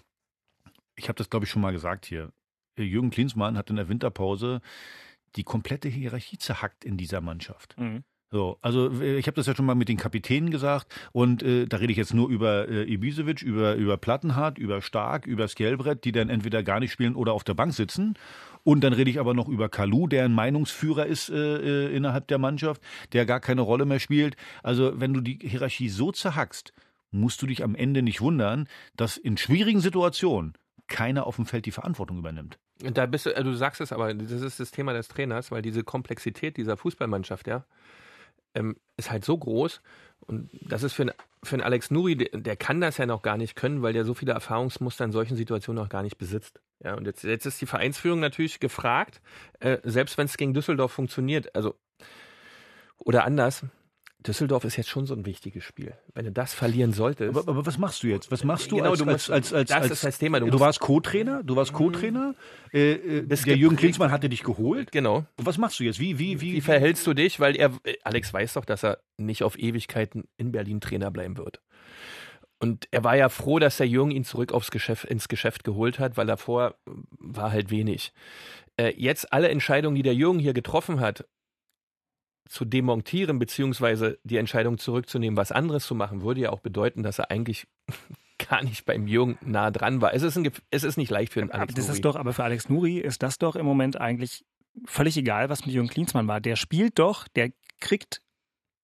[0.95, 2.31] Ich habe das, glaube ich, schon mal gesagt hier.
[2.77, 4.61] Jürgen Klinsmann hat in der Winterpause
[5.35, 7.75] die komplette Hierarchie zerhackt in dieser Mannschaft.
[7.77, 8.03] Mhm.
[8.31, 11.67] So, also äh, ich habe das ja schon mal mit den Kapitänen gesagt und äh,
[11.67, 16.03] da rede ich jetzt nur über äh, Ibisevic, über, über Plattenhardt, über Stark, über Skelbrett,
[16.03, 18.15] die dann entweder gar nicht spielen oder auf der Bank sitzen.
[18.63, 21.35] Und dann rede ich aber noch über Kalu, der ein Meinungsführer ist äh,
[21.85, 22.81] äh, innerhalb der Mannschaft,
[23.13, 24.35] der gar keine Rolle mehr spielt.
[24.63, 26.73] Also wenn du die Hierarchie so zerhackst,
[27.11, 30.53] musst du dich am Ende nicht wundern, dass in schwierigen Situationen
[30.87, 32.57] keiner auf dem Feld die Verantwortung übernimmt.
[32.79, 35.61] Da bist du, äh, du sagst es aber, das ist das Thema des Trainers, weil
[35.61, 37.65] diese Komplexität dieser Fußballmannschaft, ja,
[38.53, 39.81] ähm, ist halt so groß.
[40.27, 43.37] Und das ist für, einen, für einen Alex Nuri, der, kann das ja noch gar
[43.37, 46.61] nicht können, weil der so viele Erfahrungsmuster in solchen Situationen noch gar nicht besitzt.
[46.83, 49.21] Ja, und jetzt, jetzt ist die Vereinsführung natürlich gefragt,
[49.59, 51.75] äh, selbst wenn es gegen Düsseldorf funktioniert, also
[52.97, 53.63] oder anders,
[54.27, 55.93] Düsseldorf ist jetzt schon so ein wichtiges Spiel.
[56.13, 57.37] Wenn du das verlieren solltest.
[57.37, 58.31] Aber, aber was machst du jetzt?
[58.31, 60.39] Was machst du genau, als, du musst, als, als, Das als, ist das Thema.
[60.39, 62.35] Du, du warst Co-Trainer, du warst Co-Trainer.
[62.73, 64.91] Äh, äh, der Jürgen Klinsmann hatte dich geholt.
[64.91, 65.25] Genau.
[65.37, 65.99] Und was machst du jetzt?
[65.99, 67.39] Wie, wie, wie, wie verhältst du dich?
[67.39, 67.71] Weil er,
[68.03, 71.61] Alex weiß doch, dass er nicht auf Ewigkeiten in Berlin Trainer bleiben wird.
[72.59, 75.99] Und er war ja froh, dass der Jürgen ihn zurück aufs Geschäft, ins Geschäft geholt
[75.99, 78.13] hat, weil davor war halt wenig.
[78.77, 81.25] Äh, jetzt alle Entscheidungen, die der Jürgen hier getroffen hat,
[82.47, 87.19] zu demontieren, beziehungsweise die Entscheidung zurückzunehmen, was anderes zu machen, würde ja auch bedeuten, dass
[87.19, 87.67] er eigentlich
[88.49, 90.13] gar nicht beim Jürgen nah dran war.
[90.13, 91.95] Es ist, ein, es ist nicht leicht für einen Alex das Nuri.
[91.95, 94.45] Ist doch, aber für Alex Nuri ist das doch im Moment eigentlich
[94.85, 96.41] völlig egal, was mit Jürgen Klinsmann war.
[96.41, 98.21] Der spielt doch, der kriegt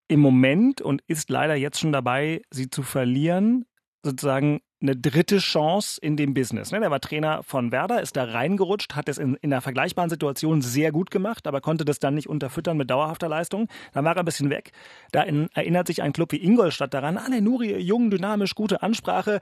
[0.08, 3.66] im Moment und ist leider jetzt schon dabei, sie zu verlieren,
[4.04, 6.72] sozusagen eine dritte Chance in dem Business.
[6.72, 6.80] Ne?
[6.80, 10.62] Der war Trainer von Werder, ist da reingerutscht, hat es in, in einer vergleichbaren Situation
[10.62, 13.68] sehr gut gemacht, aber konnte das dann nicht unterfüttern mit dauerhafter Leistung.
[13.94, 14.72] Dann war er ein bisschen weg.
[15.12, 18.82] Da in, erinnert sich ein Club wie Ingolstadt daran, ah, der Nuri, jung, dynamisch, gute
[18.82, 19.40] Ansprache.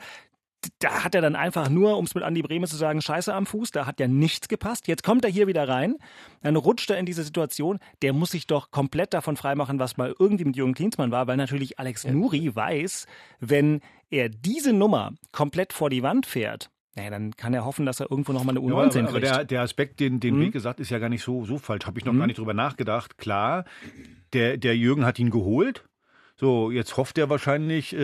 [0.80, 3.46] Da hat er dann einfach nur, um es mit Andi Brehme zu sagen, Scheiße am
[3.46, 4.88] Fuß, da hat ja nichts gepasst.
[4.88, 5.96] Jetzt kommt er hier wieder rein,
[6.42, 10.14] dann rutscht er in diese Situation, der muss sich doch komplett davon freimachen, was mal
[10.20, 13.06] irgendwie mit Jürgen Klinsmann war, weil natürlich Alex Nuri weiß,
[13.40, 18.00] wenn er diese Nummer komplett vor die Wand fährt, naja, dann kann er hoffen, dass
[18.02, 19.26] er irgendwo nochmal eine Ja, U19 aber, aber kriegt.
[19.26, 20.42] der, der Aspekt, den, den Mhm.
[20.42, 21.86] Weg gesagt, ist ja gar nicht so, so falsch.
[21.86, 22.18] Habe ich noch Mhm.
[22.20, 23.18] gar nicht drüber nachgedacht.
[23.18, 23.64] Klar,
[24.34, 25.86] der, der Jürgen hat ihn geholt.
[26.40, 27.98] So, jetzt hofft er wahrscheinlich, äh,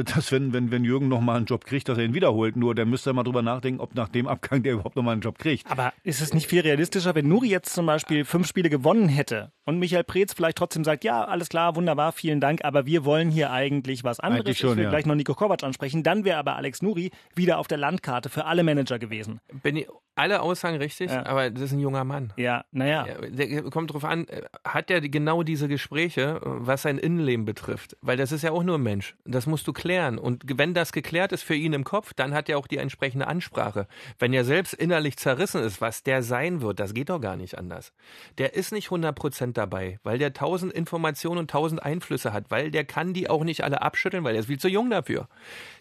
[0.00, 2.54] äh, dass wenn, wenn, wenn Jürgen nochmal einen Job kriegt, dass er ihn wiederholt.
[2.54, 5.22] Nur, der müsste er mal drüber nachdenken, ob nach dem Abgang der überhaupt nochmal einen
[5.22, 5.70] Job kriegt.
[5.70, 9.52] Aber ist es nicht viel realistischer, wenn Nuri jetzt zum Beispiel fünf Spiele gewonnen hätte
[9.64, 13.30] und Michael Preetz vielleicht trotzdem sagt, ja, alles klar, wunderbar, vielen Dank, aber wir wollen
[13.30, 14.44] hier eigentlich was anderes.
[14.44, 14.90] Eigentlich schon, ich will ja.
[14.90, 16.02] gleich noch Nico Kovac ansprechen.
[16.02, 19.40] Dann wäre aber Alex Nuri wieder auf der Landkarte für alle Manager gewesen.
[19.62, 21.24] Bin ich, alle Aussagen richtig, Ja.
[21.26, 22.32] aber das ist ein junger Mann.
[22.36, 23.06] Ja, naja.
[23.06, 27.44] Ja, der kommt drauf an, äh, hat er genau diese Gespräche, äh, was sein Innenleben
[27.44, 27.96] betrifft?
[28.02, 29.16] Weil das ist ja auch nur ein Mensch.
[29.24, 30.18] Das musst du klären.
[30.18, 33.26] Und wenn das geklärt ist für ihn im Kopf, dann hat er auch die entsprechende
[33.26, 33.86] Ansprache.
[34.18, 37.56] Wenn er selbst innerlich zerrissen ist, was der sein wird, das geht doch gar nicht
[37.58, 37.92] anders.
[38.38, 42.84] Der ist nicht 100% dabei, weil der tausend Informationen und tausend Einflüsse hat, weil der
[42.84, 45.28] kann die auch nicht alle abschütteln, weil er ist viel zu jung dafür.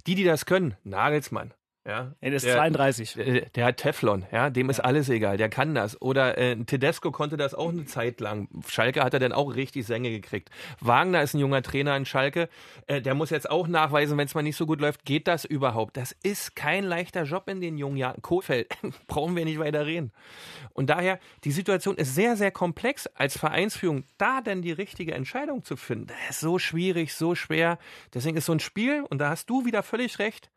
[0.08, 1.54] Die, die das können, Nagelsmann.
[1.84, 3.14] Ja, Er ist der- 32.
[3.16, 6.00] der, der hat Teflon, ja, dem ist alles egal, der kann das.
[6.00, 8.50] Oder äh, Tedesco konnte das auch eine Zeit lang.
[8.68, 10.52] Schalke hat er dann auch richtig Sänge gekriegt.
[10.80, 12.50] Wagner ist ein junger Trainer in Schalke,
[12.86, 15.44] äh, der muss jetzt auch nachweisen, wenn es mal nicht so gut läuft, geht das
[15.44, 15.98] überhaupt?
[15.98, 18.22] Das ist kein leichter Job in den jungen Jahren.
[18.22, 20.12] Kohfeldt, brauchen wir nicht weiter reden.
[20.74, 24.04] Und daher, die Situation ist sehr, sehr komplex als Vereinsführung.
[24.20, 27.80] Da denn die richtige Entscheidung zu finden, das ist so schwierig, so schwer.
[28.14, 30.52] Deswegen ist so ein Spiel, und da hast du wieder völlig recht,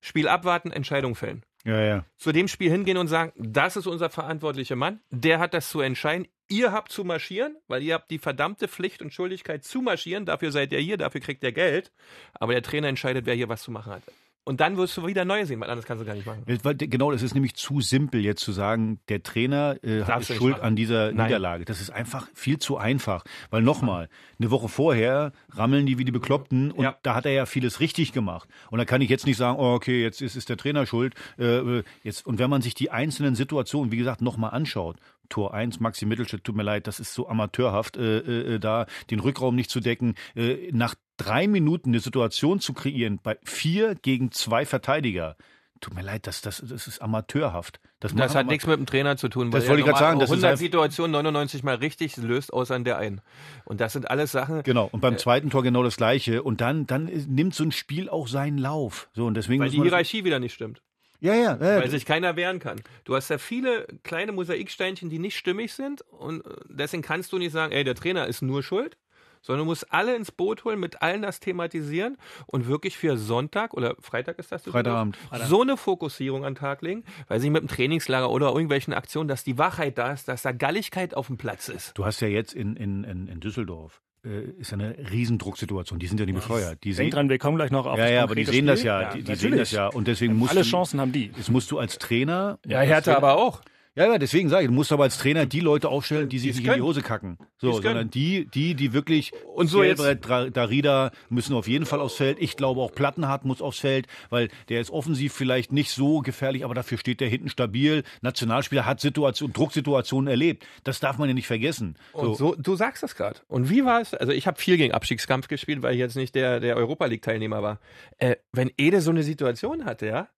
[0.00, 2.04] Spiel abwarten, Entscheidung fällen Ja, ja.
[2.16, 5.80] zu dem Spiel hingehen und sagen, das ist unser verantwortlicher Mann, der hat das zu
[5.80, 6.28] entscheiden.
[6.50, 10.24] Ihr habt zu marschieren, weil ihr habt die verdammte Pflicht und Schuldigkeit zu marschieren.
[10.24, 11.92] Dafür seid ihr hier, dafür kriegt ihr Geld.
[12.32, 14.02] Aber der Trainer entscheidet, wer hier was zu machen hat.
[14.48, 16.42] Und dann wirst du wieder neu sehen, weil anders kannst du gar nicht machen.
[16.46, 20.58] Weil, genau, das ist nämlich zu simpel jetzt zu sagen, der Trainer äh, hat Schuld
[20.60, 21.26] an dieser Nein.
[21.26, 21.66] Niederlage.
[21.66, 23.24] Das ist einfach viel zu einfach.
[23.50, 24.08] Weil nochmal,
[24.38, 26.96] eine Woche vorher rammeln die wie die Bekloppten und Ja.
[27.02, 28.48] da hat er ja vieles richtig gemacht.
[28.70, 31.14] Und da kann ich jetzt nicht sagen, oh, okay, jetzt ist, ist der Trainer schuld.
[31.38, 34.96] Äh, äh, jetzt, und wenn man sich die einzelnen Situationen, wie gesagt, nochmal anschaut,
[35.28, 38.86] Tor 1, Maxi Mittelstädt, tut mir leid, das ist so amateurhaft, äh, äh, äh, da
[39.10, 43.94] den Rückraum nicht zu decken, äh, nach drei Minuten eine Situation zu kreieren bei vier
[43.94, 45.36] gegen zwei Verteidiger.
[45.80, 47.78] Tut mir leid, das, das, das ist amateurhaft.
[48.00, 50.18] Das, Das hat nichts mit dem Trainer zu tun, weil Das wollte ich normal sagen,
[50.18, 53.20] das ist 100 einfach- Situationen 99 mal richtig löst, außer an der einen.
[53.64, 56.42] Und das sind alles Sachen, Genau, und beim Äh, zweiten Tor genau das Gleiche.
[56.42, 59.08] Und dann, dann nimmt so ein Spiel auch seinen Lauf.
[59.14, 60.82] So, und deswegen weil die Hierarchie wieder nicht stimmt.
[61.20, 61.60] Ja, ja, ja.
[61.60, 62.80] weil sich keiner wehren kann.
[63.04, 67.38] Du hast ja viele kleine Mosaiksteinchen, die nicht stimmig sind und äh, deswegen kannst du
[67.38, 68.96] nicht sagen, ey, der Trainer ist nur schuld,
[69.42, 73.74] sondern du musst alle ins Boot holen, mit allen das thematisieren und wirklich für Sonntag
[73.74, 74.62] oder Freitag ist das?
[74.62, 75.16] Freitagabend.
[75.46, 79.28] So eine Fokussierung an den Tag legen, weil sich mit dem Trainingslager oder irgendwelchen Aktionen,
[79.28, 81.96] dass die Wachheit da ist, dass da Galligkeit auf dem Platz ist.
[81.96, 85.98] Du hast ja jetzt in, in, in, in Düsseldorf äh, ist ja eine Riesendrucksituation.
[85.98, 86.82] Die sind ja nicht bescheuert.
[86.84, 88.66] Die Denk sehen, dran, wir kommen gleich noch auf ja, das ja, aber die sehen
[88.66, 88.88] das Spiel.
[88.90, 89.12] ja.
[89.12, 89.86] die die sehen das ja.
[89.86, 91.30] Und deswegen musst Alle du, Chancen haben die.
[91.36, 92.58] Jetzt musst du als Trainer.
[92.66, 93.60] Ja, Hertha aber auch.
[93.98, 96.54] Ja, ja, deswegen sage ich, du musst aber als Trainer die Leute aufstellen, die sich
[96.54, 96.80] nicht in die.
[96.82, 97.36] Hose kacken.
[97.56, 97.82] So, können.
[97.82, 102.38] sondern die, die, die wirklich Und so jetzt- Darida müssen auf jeden Fall aufs Feld.
[102.40, 106.64] Ich glaube auch Plattenhardt muss aufs Feld, weil der ist offensiv vielleicht nicht so gefährlich,
[106.64, 108.04] aber dafür steht der hinten stabil.
[108.22, 110.64] Nationalspieler hat Situation, Drucksituationen erlebt.
[110.84, 111.96] Das darf man ja nicht vergessen.
[112.12, 113.40] Und so, du sagst das gerade.
[113.48, 114.14] Und wie war es?
[114.14, 117.22] Also ich habe viel gegen Abstiegskampf gespielt, weil ich jetzt nicht der, der Europa League
[117.22, 117.80] Teilnehmer war.
[118.18, 120.28] Äh, wenn Ede so eine Situation hatte, ja,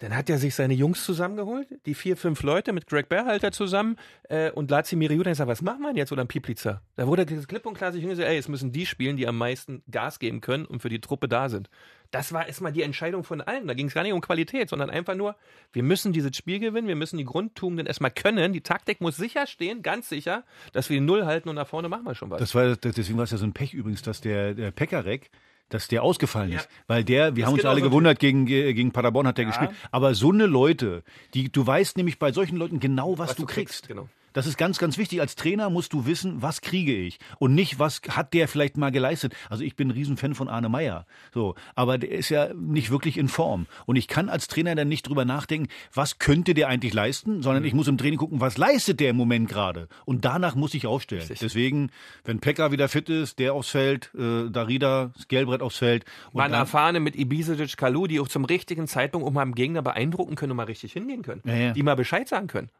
[0.00, 3.96] dann hat er sich seine Jungs zusammengeholt, die vier, fünf Leute mit Greg Berhalter zusammen
[4.30, 6.82] äh, und Lazio Miriu, dann gesagt, was wir denn jetzt oder ein Piplitzer?
[6.96, 9.36] Da wurde dieses klipp und klar sich hingesagt, ey, es müssen die spielen, die am
[9.36, 11.68] meisten Gas geben können und für die Truppe da sind.
[12.10, 13.68] Das war erstmal die Entscheidung von allen.
[13.68, 15.36] Da ging es gar nicht um Qualität, sondern einfach nur,
[15.72, 18.54] wir müssen dieses Spiel gewinnen, wir müssen die Grundtugenden erstmal können.
[18.54, 21.88] Die Taktik muss sicher stehen, ganz sicher, dass wir die Null halten und nach vorne
[21.90, 22.40] machen wir schon was.
[22.40, 25.30] Das war, deswegen war es ja so ein Pech übrigens, dass der, der Pekarek,
[25.70, 26.58] dass der ausgefallen Ja.
[26.58, 26.68] ist.
[26.86, 29.70] Weil der, wir Das haben uns alle gewundert, gegen, gegen Paderborn hat der gespielt.
[29.90, 31.02] Aber so eine Leute,
[31.34, 33.88] die, du weißt nämlich bei solchen Leuten genau, was, Was du du kriegst, kriegst.
[33.88, 34.08] genau.
[34.32, 35.20] Das ist ganz, ganz wichtig.
[35.20, 38.90] Als Trainer musst du wissen, was kriege ich und nicht, was hat der vielleicht mal
[38.90, 39.34] geleistet.
[39.48, 41.06] Also ich bin ein Riesenfan von Arne Meyer.
[41.34, 43.66] So, aber der ist ja nicht wirklich in Form.
[43.86, 47.64] Und ich kann als Trainer dann nicht drüber nachdenken, was könnte der eigentlich leisten, sondern
[47.64, 49.88] ich muss im Training gucken, was leistet der im Moment gerade.
[50.04, 51.22] Und danach muss ich aufstellen.
[51.22, 51.40] Richtig.
[51.40, 51.90] Deswegen,
[52.24, 56.04] wenn Pekka wieder fit ist, der aufs Feld, äh, Darida, das Gelbrett aufs Feld.
[56.34, 60.34] Dann- erfahrene mit Ibisevic, Kalu, die auch zum richtigen Zeitpunkt auch mal im Gegner beeindrucken
[60.34, 61.42] können und mal richtig hingehen können.
[61.44, 61.72] Ja, ja.
[61.72, 62.70] Die mal Bescheid sagen können.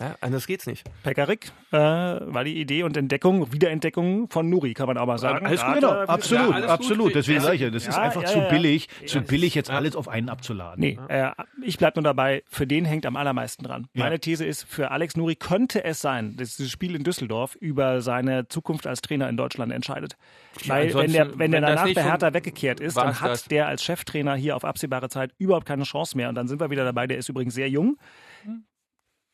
[0.00, 0.82] Ja, anders geht's nicht.
[1.04, 5.46] Pekarik äh, war die Idee und Entdeckung, Wiederentdeckung von Nuri, kann man aber sagen.
[5.46, 5.90] Alles gut, genau.
[5.92, 6.70] Absolut, alles gut.
[6.70, 7.14] absolut.
[7.14, 8.48] Deswegen Ja, sage ich ja, das ist ja, einfach ja, zu ja.
[8.48, 10.80] billig, zu billig jetzt alles auf einen abzuladen.
[10.80, 11.30] Nee, äh,
[11.62, 13.86] ich bleib nur dabei, für den hängt am allermeisten dran.
[13.94, 14.02] Ja.
[14.04, 18.00] Meine These ist, für Alex Nuri könnte es sein, dass dieses Spiel in Düsseldorf über
[18.00, 20.16] seine Zukunft als Trainer in Deutschland entscheidet.
[20.66, 23.44] Weil wenn der, wenn der wenn danach fun- Hertha weggekehrt ist, dann hat das.
[23.44, 26.28] der als Cheftrainer hier auf absehbare Zeit überhaupt keine Chance mehr.
[26.28, 27.96] Und dann sind wir wieder dabei, der ist übrigens sehr jung.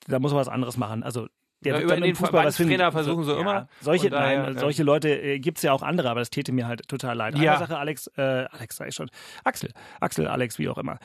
[0.07, 1.03] Da muss man was anderes machen.
[1.03, 1.29] Also
[1.63, 2.71] der Ja, über den Fußball was finden.
[2.71, 3.69] Verbandstrainer versuchen sie ja, immer.
[3.81, 4.61] Solche, daher, nein, ja.
[4.61, 7.37] solche Leute äh, gibt's ja auch andere, aber das täte mir halt total leid.
[7.39, 7.53] Ja.
[7.53, 9.11] Eine Sache, Alex, äh, Alex ich schon,
[9.45, 10.99] Axel, Axel, Alex, wie auch immer.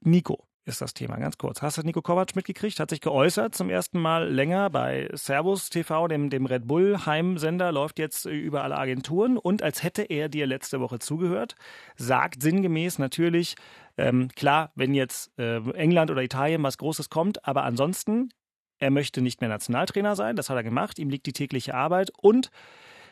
[0.00, 1.62] Nico ist das Thema, ganz kurz.
[1.62, 2.80] Hast du Nico Kovac mitgekriegt?
[2.80, 7.70] Hat sich geäußert zum ersten Mal länger bei Servus TV, dem, dem Red Bull Heimsender,
[7.70, 11.54] läuft jetzt über alle Agenturen und als hätte er dir letzte Woche zugehört,
[11.96, 13.54] sagt sinngemäß natürlich,
[13.96, 18.30] ähm, klar, wenn jetzt äh, England oder Italien was Großes kommt, aber ansonsten,
[18.78, 22.10] er möchte nicht mehr Nationaltrainer sein, das hat er gemacht, ihm liegt die tägliche Arbeit
[22.20, 22.50] und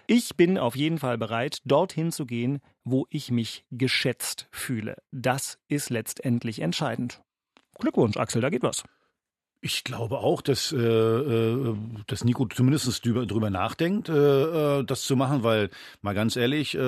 [0.07, 4.97] ich bin auf jeden Fall bereit, dorthin zu gehen, wo ich mich geschätzt fühle.
[5.13, 7.23] Das ist letztendlich entscheidend.
[7.79, 8.85] Glückwunsch, Axel, da geht was.
[9.67, 11.75] Ich glaube auch, dass, äh, äh,
[12.07, 15.71] dass Nico zumindest drüber, nachdenkt, äh, äh, das zu machen, weil
[16.03, 16.79] mal ganz ehrlich, äh,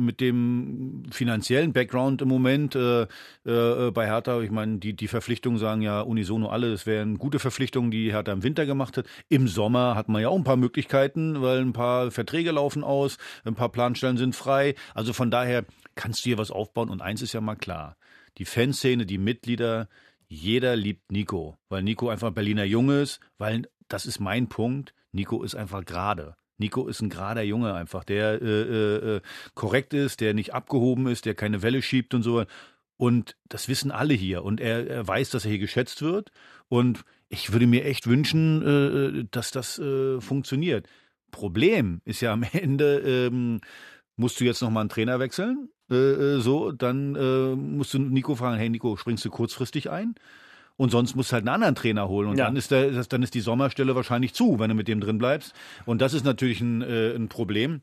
[0.00, 3.06] mit dem finanziellen Background im Moment äh,
[3.46, 7.38] äh, bei Hertha, ich meine, die, die Verpflichtungen sagen ja unisono alle, es wären gute
[7.38, 9.06] Verpflichtungen, die Hertha im Winter gemacht hat.
[9.30, 13.16] Im Sommer hat man ja auch ein paar Möglichkeiten, weil ein paar Verträge laufen aus,
[13.46, 14.74] ein paar Planstellen sind frei.
[14.92, 17.96] Also von daher kannst du hier was aufbauen und eins ist ja mal klar.
[18.36, 19.88] Die Fanszene, die Mitglieder,
[20.28, 24.94] jeder liebt Nico, weil Nico einfach ein Berliner Junge ist, weil das ist mein Punkt.
[25.12, 26.36] Nico ist einfach gerade.
[26.58, 29.20] Nico ist ein gerader Junge einfach, der äh, äh, äh,
[29.54, 32.44] korrekt ist, der nicht abgehoben ist, der keine Welle schiebt und so.
[32.96, 34.42] Und das wissen alle hier.
[34.42, 36.32] Und er, er weiß, dass er hier geschätzt wird.
[36.68, 40.88] Und ich würde mir echt wünschen, äh, dass das äh, funktioniert.
[41.30, 43.60] Problem ist ja am Ende, ähm,
[44.16, 45.68] musst du jetzt nochmal einen Trainer wechseln?
[45.90, 50.14] Äh, äh, so, dann äh, musst du Nico fragen, hey Nico, springst du kurzfristig ein?
[50.76, 52.28] Und sonst musst du halt einen anderen Trainer holen.
[52.28, 52.46] Und Ja.
[52.46, 55.16] dann, ist der, das- dann ist die Sommerstelle wahrscheinlich zu, wenn du mit dem drin
[55.18, 55.54] bleibst.
[55.86, 57.80] Und das ist natürlich ein, äh, ein Problem.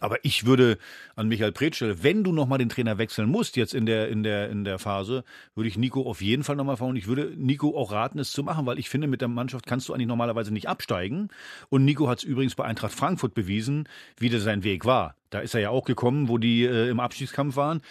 [0.00, 0.78] Aber ich würde
[1.16, 4.22] an Michael Preetz stelle, wenn du nochmal den Trainer wechseln musst, jetzt in der, in
[4.22, 5.24] der, in der Phase,
[5.54, 6.90] würde ich Nico auf jeden Fall nochmal fragen.
[6.90, 9.66] Und ich würde Nico auch raten, es zu machen, weil ich finde, mit der Mannschaft
[9.66, 11.28] kannst du eigentlich normalerweise nicht absteigen.
[11.68, 15.14] Und Nico hat es übrigens bei Eintracht Frankfurt bewiesen, wie das sein Weg war.
[15.30, 17.82] Da ist er ja auch gekommen, wo die äh, im Abstiegskampf waren.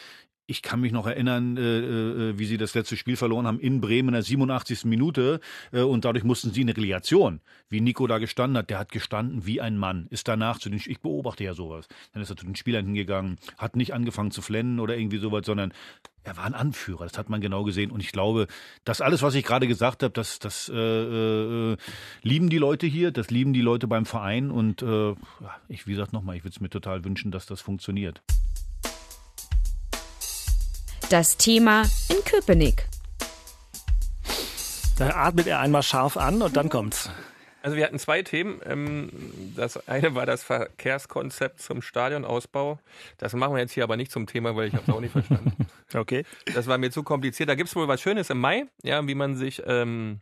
[0.50, 3.82] Ich kann mich noch erinnern, äh, äh, wie sie das letzte Spiel verloren haben in
[3.82, 4.86] Bremen in der 87.
[4.86, 5.42] Minute
[5.74, 7.42] äh, und dadurch mussten sie in eine Relegation.
[7.70, 10.08] Wie Nico da gestanden hat, der hat gestanden wie ein Mann.
[10.10, 11.90] Ist danach zu den, ich beobachte ja sowas.
[12.14, 15.46] Dann ist er zu den Spielern hingegangen, hat nicht angefangen zu flennen oder irgendwie sowas,
[15.46, 15.74] sondern
[16.24, 17.04] er war ein Anführer.
[17.04, 17.92] Das hat man genau gesehen.
[17.92, 18.48] Und ich glaube,
[18.86, 21.78] das alles, was ich gerade gesagt habe, das, das äh, äh,
[22.22, 24.50] lieben die Leute hier, das lieben die Leute beim Verein.
[24.52, 25.12] Und äh,
[25.68, 28.22] ich, wie gesagt, nochmal, ich würde es mir total wünschen, dass das funktioniert.
[31.10, 32.86] Das Thema in Köpenick.
[34.98, 37.10] Da atmet er einmal scharf an und dann kommt's.
[37.62, 38.60] Also wir hatten zwei Themen.
[38.65, 39.10] Ähm,
[39.56, 42.80] Das eine war das Verkehrskonzept zum Stadionausbau.
[43.17, 45.12] Das machen wir jetzt hier aber nicht zum Thema, weil ich habe es auch nicht
[45.12, 45.54] verstanden.
[45.93, 46.26] Okay.
[46.54, 47.48] Das war mir zu kompliziert.
[47.48, 50.20] Da gibt es wohl was Schönes im Mai, ja, wie man sich ähm,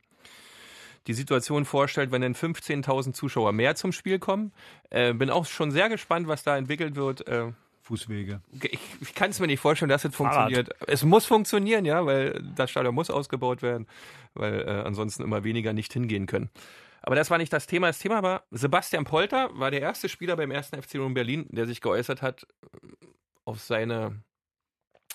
[1.08, 4.52] die Situation vorstellt, wenn dann 15.000 Zuschauer mehr zum Spiel kommen.
[4.92, 7.28] Äh, bin auch schon sehr gespannt, was da entwickelt wird.
[7.28, 7.54] Äh,
[7.86, 8.42] Fußwege.
[8.52, 10.34] ich ich kann es mir nicht vorstellen, dass es Fahrrad.
[10.34, 10.70] funktioniert.
[10.88, 13.86] Es muss funktionieren, ja, weil das Stadion muss ausgebaut werden,
[14.34, 16.50] weil äh, ansonsten immer weniger nicht hingehen können.
[17.04, 17.86] Aber das war nicht das Thema.
[17.86, 21.68] Das Thema war, Sebastian Polter war der erste Spieler beim ersten FC Union Berlin, der
[21.68, 23.06] sich geäußert hat äh,
[23.46, 24.24] auf seine,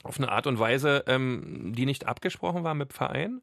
[0.05, 3.43] auf eine Art und Weise, ähm, die nicht abgesprochen war mit dem Verein,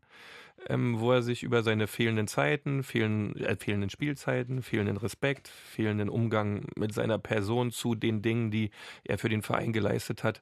[0.67, 6.09] ähm, wo er sich über seine fehlenden Zeiten, fehlen, äh, fehlenden Spielzeiten, fehlenden Respekt, fehlenden
[6.09, 8.71] Umgang mit seiner Person zu den Dingen, die
[9.03, 10.41] er für den Verein geleistet hat,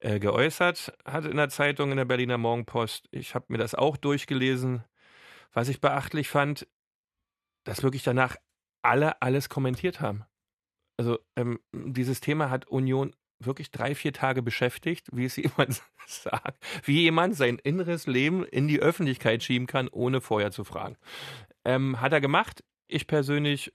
[0.00, 3.08] äh, geäußert hat in der Zeitung, in der Berliner Morgenpost.
[3.10, 4.84] Ich habe mir das auch durchgelesen.
[5.52, 6.68] Was ich beachtlich fand,
[7.64, 8.36] dass wirklich danach
[8.82, 10.24] alle alles kommentiert haben.
[10.96, 16.64] Also ähm, dieses Thema hat Union wirklich drei, vier Tage beschäftigt, wie es jemand sagt,
[16.84, 20.96] wie jemand sein inneres Leben in die Öffentlichkeit schieben kann, ohne vorher zu fragen.
[21.64, 22.64] Ähm, hat er gemacht.
[22.88, 23.72] Ich persönlich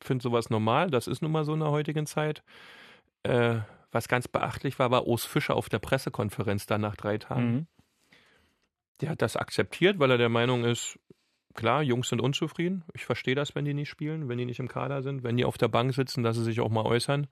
[0.00, 0.90] finde sowas normal.
[0.90, 2.42] Das ist nun mal so in der heutigen Zeit.
[3.22, 3.58] Äh,
[3.92, 7.52] was ganz beachtlich war, war Urs Fischer auf der Pressekonferenz dann nach drei Tagen.
[7.52, 7.66] Mhm.
[9.00, 10.98] Der hat das akzeptiert, weil er der Meinung ist,
[11.54, 12.84] klar, Jungs sind unzufrieden.
[12.94, 15.44] Ich verstehe das, wenn die nicht spielen, wenn die nicht im Kader sind, wenn die
[15.44, 17.26] auf der Bank sitzen, dass sie sich auch mal äußern.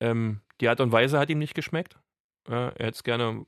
[0.00, 1.98] Ähm, die Art und Weise hat ihm nicht geschmeckt.
[2.48, 3.46] Ja, er hätte es gerne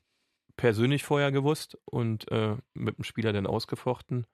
[0.57, 4.27] persönlich vorher gewusst und äh, mit dem Spieler dann ausgefochten.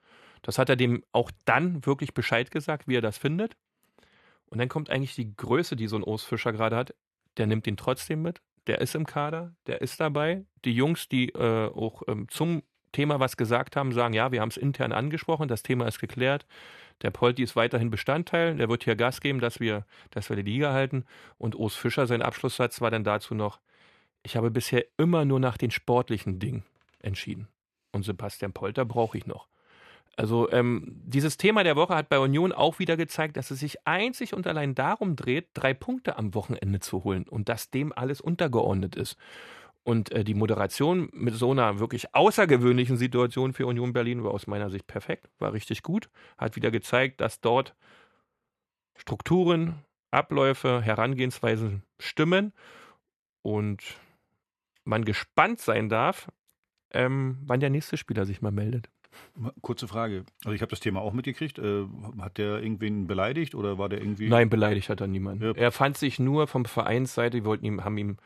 [0.43, 3.57] Das hat er dem auch dann wirklich Bescheid gesagt, wie er das findet.
[4.47, 6.95] Und dann kommt eigentlich die Größe, die so ein Urs Fischer gerade hat.
[7.37, 8.41] Der nimmt ihn trotzdem mit.
[8.67, 10.45] Der ist im Kader, der ist dabei.
[10.65, 12.63] Die Jungs, die äh, auch ähm, zum
[12.93, 16.47] Thema was gesagt haben, sagen, ja, wir haben es intern angesprochen, das Thema ist geklärt.
[17.03, 20.43] Der Polti ist weiterhin Bestandteil, der wird hier Gas geben, dass wir, dass wir die
[20.43, 21.05] Liga halten.
[21.39, 23.61] Und Urs Fischer, sein Abschlusssatz war dann dazu noch,
[24.23, 26.65] ich habe bisher immer nur nach den sportlichen Dingen
[27.01, 27.49] entschieden.
[27.93, 29.47] Und Sebastian Polter brauche ich noch.
[30.17, 33.87] Also ähm, dieses Thema der Woche hat bei Union auch wieder gezeigt, dass es sich
[33.87, 38.21] einzig und allein darum dreht, drei Punkte am Wochenende zu holen und dass dem alles
[38.21, 39.17] untergeordnet ist.
[39.89, 44.47] Und äh, die Moderation mit so einer wirklich außergewöhnlichen Situation für Union Berlin war aus
[44.47, 47.75] meiner Sicht perfekt, war richtig gut, hat wieder gezeigt, dass dort
[48.99, 52.53] Strukturen, Abläufe, Herangehensweisen stimmen
[53.41, 53.83] und
[54.85, 56.29] man gespannt sein darf,
[56.93, 58.91] ähm, wann der nächste Spieler sich mal meldet.
[59.61, 60.25] Kurze Frage.
[60.45, 61.59] Also ich habe das Thema auch mitgekriegt.
[61.59, 61.87] Äh,
[62.21, 64.29] hat der irgendwen beleidigt oder war der irgendwie?
[64.29, 65.45] Nein, beleidigt hat er niemanden.
[65.45, 65.53] Ja.
[65.53, 68.17] Er fand sich nur vom Vereinsseite, wir wollten ihm, haben ihm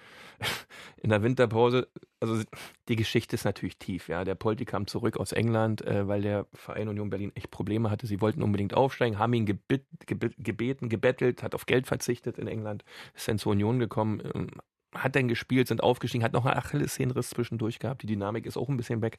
[1.02, 1.88] in der Winterpause,
[2.20, 2.42] also
[2.88, 4.24] die Geschichte ist natürlich tief, ja.
[4.24, 8.06] Der Polti kam zurück aus England, äh, weil der Verein Union Berlin echt Probleme hatte.
[8.06, 12.84] Sie wollten unbedingt aufsteigen, haben ihn gebet, gebeten, gebettelt, hat auf Geld verzichtet in England,
[13.14, 14.48] ist dann zur Union gekommen, ähm,
[14.94, 18.02] hat dann gespielt, sind aufgestiegen, hat noch einen Achillessehnenriss zwischendurch gehabt.
[18.02, 19.18] Die Dynamik ist auch ein bisschen weg.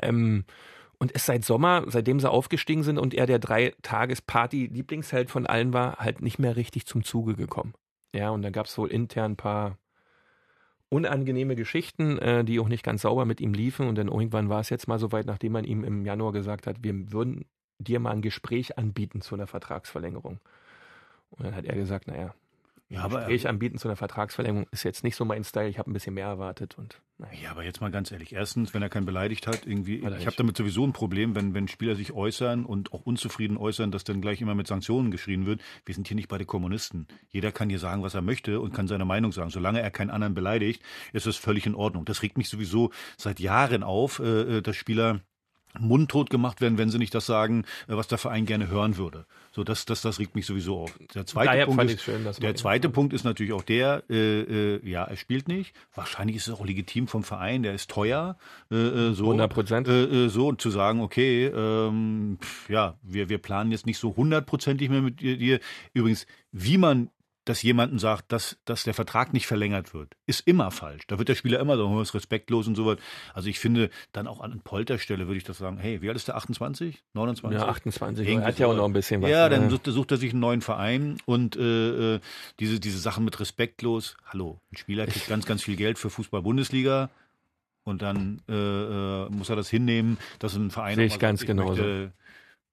[0.00, 0.44] Ähm,
[0.98, 5.96] und ist seit Sommer, seitdem sie aufgestiegen sind und er der Drei-Tages-Party-Lieblingsheld von allen war,
[5.96, 7.74] halt nicht mehr richtig zum Zuge gekommen.
[8.14, 9.78] Ja, und da gab es wohl intern ein paar
[10.88, 13.88] unangenehme Geschichten, äh, die auch nicht ganz sauber mit ihm liefen.
[13.88, 16.66] Und dann irgendwann war es jetzt mal so weit, nachdem man ihm im Januar gesagt
[16.66, 17.44] hat, wir würden
[17.78, 20.40] dir mal ein Gespräch anbieten zu einer Vertragsverlängerung.
[21.30, 22.34] Und dann hat er gesagt, naja,
[22.88, 25.68] ja, aber, Gespräch anbieten zu einer Vertragsverlängerung ist jetzt nicht so mein Style.
[25.68, 27.00] Ich habe ein bisschen mehr erwartet und.
[27.18, 27.32] Naja.
[27.42, 28.32] Ja, aber jetzt mal ganz ehrlich.
[28.32, 29.96] Erstens, wenn er keinen beleidigt hat, irgendwie.
[29.96, 33.90] Ich habe damit sowieso ein Problem, wenn, wenn Spieler sich äußern und auch unzufrieden äußern,
[33.90, 35.62] dass dann gleich immer mit Sanktionen geschrien wird.
[35.84, 37.08] Wir sind hier nicht bei den Kommunisten.
[37.28, 39.50] Jeder kann hier sagen, was er möchte und kann seine Meinung sagen.
[39.50, 40.82] Solange er keinen anderen beleidigt,
[41.12, 42.04] ist das völlig in Ordnung.
[42.04, 45.22] Das regt mich sowieso seit Jahren auf, äh, äh dass Spieler
[45.80, 49.26] mundtot gemacht werden, wenn sie nicht das sagen, äh, was der Verein gerne hören würde.
[49.52, 50.98] So, das, das, das regt mich sowieso auf.
[51.14, 54.88] Der zweite, Daher Punkt, ist, schön, der zweite Punkt ist natürlich auch der, äh, äh,
[54.88, 55.74] ja, er spielt nicht.
[55.94, 58.36] Wahrscheinlich ist es auch legitim vom Verein, der ist teuer.
[58.70, 59.88] Äh, äh so, 100 Prozent.
[59.88, 64.90] Äh, so, und zu sagen, okay, ähm, ja, wir, wir planen jetzt nicht so hundertprozentig
[64.90, 65.60] mehr mit dir.
[65.94, 67.10] Übrigens, wie man
[67.46, 71.06] dass jemanden sagt, dass, dass der Vertrag nicht verlängert wird, ist immer falsch.
[71.06, 72.98] Da wird der Spieler immer sagen, oh, ist respektlos und so was.
[73.34, 76.26] Also ich finde, dann auch an Polterstelle würde ich das sagen, hey, wie alt ist
[76.26, 76.36] der?
[76.36, 77.04] 28?
[77.14, 77.60] 29?
[77.60, 78.28] Ja, 28.
[78.28, 79.30] Er hat ja auch noch ein bisschen was.
[79.30, 79.70] Ja, dann ne?
[79.70, 82.20] sucht, sucht, er sich einen neuen Verein und äh, äh,
[82.58, 84.16] diese, diese Sachen mit respektlos.
[84.26, 87.10] Hallo, ein Spieler kriegt ganz, ganz viel Geld für Fußball-Bundesliga
[87.84, 90.96] und dann äh, äh, muss er das hinnehmen, dass ein Verein...
[90.96, 91.82] Sehe ich ganz genauso.
[91.82, 92.12] Möchte,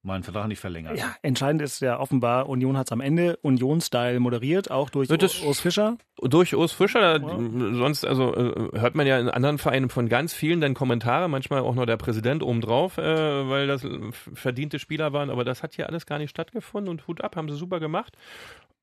[0.03, 0.97] meinen Vertrag nicht verlängert.
[0.97, 5.59] Ja, entscheidend ist ja offenbar, Union hat es am Ende Union-Style moderiert, auch durch Urs
[5.59, 5.97] Fischer.
[6.21, 7.37] Durch Urs Fischer, ja.
[7.73, 11.61] sonst also äh, hört man ja in anderen Vereinen von ganz vielen dann Kommentare, manchmal
[11.61, 13.87] auch noch der Präsident obendrauf, äh, weil das
[14.33, 17.49] verdiente Spieler waren, aber das hat hier alles gar nicht stattgefunden und Hut ab, haben
[17.49, 18.17] sie super gemacht.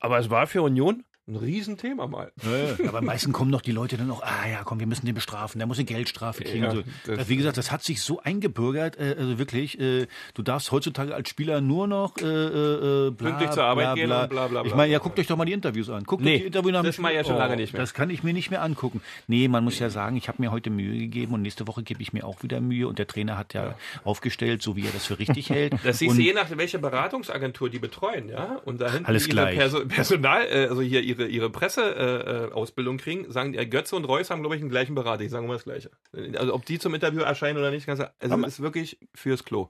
[0.01, 2.33] Aber es war für Union ein Riesenthema mal.
[2.43, 5.15] Ja, aber meistens kommen doch die Leute dann auch, ah ja, komm, wir müssen den
[5.15, 6.65] bestrafen, der muss eine Geldstrafe kriegen.
[6.65, 6.83] Ja, so.
[7.07, 11.15] das, wie gesagt, das hat sich so eingebürgert, äh, also wirklich, äh, du darfst heutzutage
[11.15, 14.23] als Spieler nur noch äh, äh, bla, pünktlich zur Arbeit bla, gehen bla.
[14.23, 14.69] und bla bla bla.
[14.69, 16.05] Ich meine, ja, guckt euch doch mal die Interviews an.
[16.05, 16.85] Guckt nee, die Interviews an.
[16.85, 17.81] Das mache ich ja schon lange nicht mehr.
[17.81, 19.01] Das kann ich mir nicht mehr angucken.
[19.29, 22.03] Nee, man muss ja sagen, ich habe mir heute Mühe gegeben und nächste Woche gebe
[22.03, 23.75] ich mir auch wieder Mühe und der Trainer hat ja, ja.
[24.05, 25.75] aufgestellt, so wie er das für richtig hält.
[25.85, 28.61] Das siehst du je nach welcher Beratungsagentur die betreuen, ja?
[28.65, 33.31] Und dahin Alles ihre Perso Personal, äh, also hier ihre, ihre Presse äh, äh, kriegen,
[33.31, 35.23] sagen äh, Götze und Reus haben, glaube ich, den gleichen Berater.
[35.23, 35.91] Ich sage immer das Gleiche.
[36.37, 39.69] Also ob die zum Interview erscheinen oder nicht, ganz, also Aber ist wirklich fürs Klo.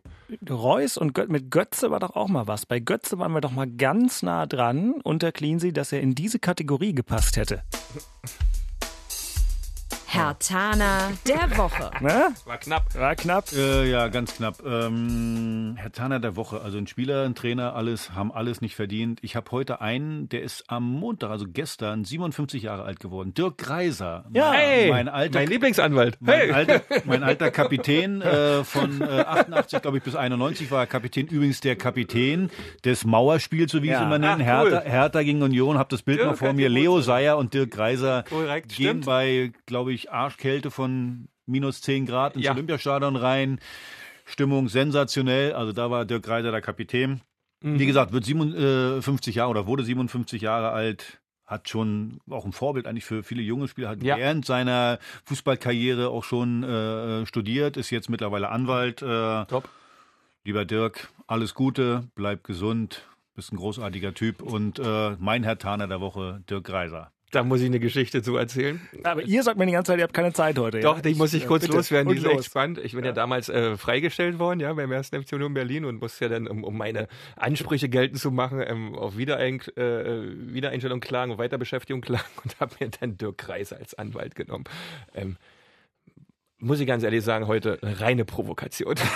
[0.49, 2.67] Reus und Gö mit Götze war doch auch mal was.
[2.67, 6.39] Bei Götze waren wir doch mal ganz nah dran unter Cleansey, dass er in diese
[6.39, 7.63] Kategorie gepasst hätte.
[10.13, 11.89] Herr Tana der Woche.
[12.01, 12.35] Ne?
[12.45, 12.83] War knapp.
[12.99, 13.53] War knapp.
[13.53, 14.57] Äh, ja, ganz knapp.
[14.67, 16.63] Ähm, Herr Tana der Woche.
[16.63, 19.21] Also ein Spieler, ein Trainer, alles, haben alles nicht verdient.
[19.23, 23.35] Ich habe heute einen, der ist am Montag, also gestern, 57 Jahre alt geworden.
[23.35, 24.25] Dirk Greiser.
[24.35, 26.17] Ja, mein, hey, mein, alter, mein Lieblingsanwalt.
[26.19, 26.51] Mein, hey.
[26.51, 31.29] alter, mein alter Kapitän äh, von äh, 88, glaube ich, bis 91 war er Kapitän.
[31.29, 32.51] Übrigens der Kapitän
[32.85, 33.99] des Mauerspiels, so wie ja.
[34.01, 34.43] sie immer nennen.
[34.45, 34.73] Ach, cool.
[34.73, 35.79] Hertha, Hertha gegen Union.
[35.79, 36.69] Hab das Bild Dirk noch vor mir.
[36.69, 39.07] Leo Seyer und Dirk Greiser Korrekt, gehen stimmt.
[39.07, 42.53] bei, glaube ich, wirklich Arschkälte von minus 10 Grad ins ja.
[42.53, 43.61] Olympiastadion rein.
[44.25, 45.53] Stimmung sensationell.
[45.53, 47.21] Also da war Dirk Reiser der Kapitän.
[47.63, 47.79] Mhm.
[47.79, 51.19] Wie gesagt, wird 57 Jahre oder wurde 57 Jahre alt.
[51.47, 54.17] hat schon auch ein Vorbild eigentlich für viele junge Spieler, hat Ja.
[54.17, 59.03] während seiner Fußballkarriere auch schon äh, studiert, ist jetzt mittlerweile Anwalt.
[59.03, 59.69] Äh, Top.
[60.45, 63.03] Lieber Dirk, alles Gute, bleib gesund,
[63.35, 67.11] bist ein großartiger Typ und äh, mein Herr Taner der Woche, Dirk Reiser.
[67.33, 68.81] Da muss ich eine Geschichte zu erzählen.
[69.05, 70.81] Aber ihr sagt mir die ganze Zeit, ihr habt keine Zeit heute.
[70.81, 71.03] Doch, ja?
[71.03, 71.77] die muss ich Ja, kurz bitte.
[71.77, 72.47] loswerden, die Und ist echt los.
[72.47, 72.81] spannend.
[72.83, 76.25] Ich bin ja, damals äh, freigestellt worden, ja, beim ersten FC Union Berlin und musste
[76.25, 77.07] ja dann, um, um meine
[77.37, 80.23] Ansprüche geltend zu machen, ähm, auf Wiederein, äh,
[80.53, 84.65] Wiedereinstellung klagen, Weiterbeschäftigung klagen und habe mir dann Dirk Kreis als Anwalt genommen.
[85.15, 85.37] Ähm,
[86.59, 88.97] muss ich ganz ehrlich sagen, heute eine reine Provokation.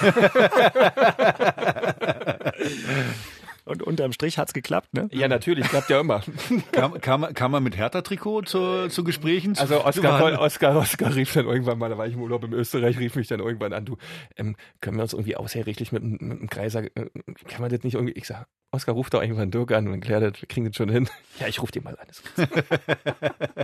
[3.66, 5.08] Und unterm Strich hat's geklappt, ne?
[5.10, 6.20] ja, natürlich, klappt ja immer.
[6.72, 9.56] Kam, kam, man- kam man mit Hertha-Trikot zu, zu Gesprächen?
[9.58, 12.98] Also Oskar, Oskar, Oskar rief dann irgendwann mal, da war ich im Urlaub in Österreich,
[12.98, 13.96] rief mich dann irgendwann an, du,
[14.36, 16.90] ähm, können wir uns irgendwie außergerichtlich mit, einem- mit einem Kreiser, äh,
[17.48, 20.22] kann man das nicht irgendwie, ich sag, Oskar ruft doch irgendwann Dirk an und klärt
[20.34, 21.08] das, wir kriegen das schon hin.
[21.40, 22.06] Ja, ich ruf den mal an.
[22.06, 22.22] Das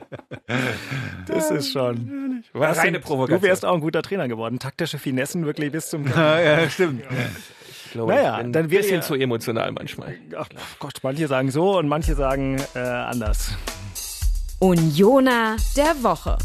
[1.27, 2.43] Das ist schon.
[2.53, 3.41] war Das reine Provokation.
[3.41, 4.59] Du wärst auch ein guter Trainer geworden.
[4.59, 6.07] Taktische Finessen wirklich bis zum.
[6.09, 7.03] Ja, ja, stimmt.
[7.03, 7.60] ich
[7.93, 10.17] glaube, Naja, ich bin dann ein bisschen ja- zu emotional manchmal.
[10.37, 13.53] Ach Gott, manche sagen so und manche sagen äh, anders.
[14.59, 16.37] Unioner der Woche.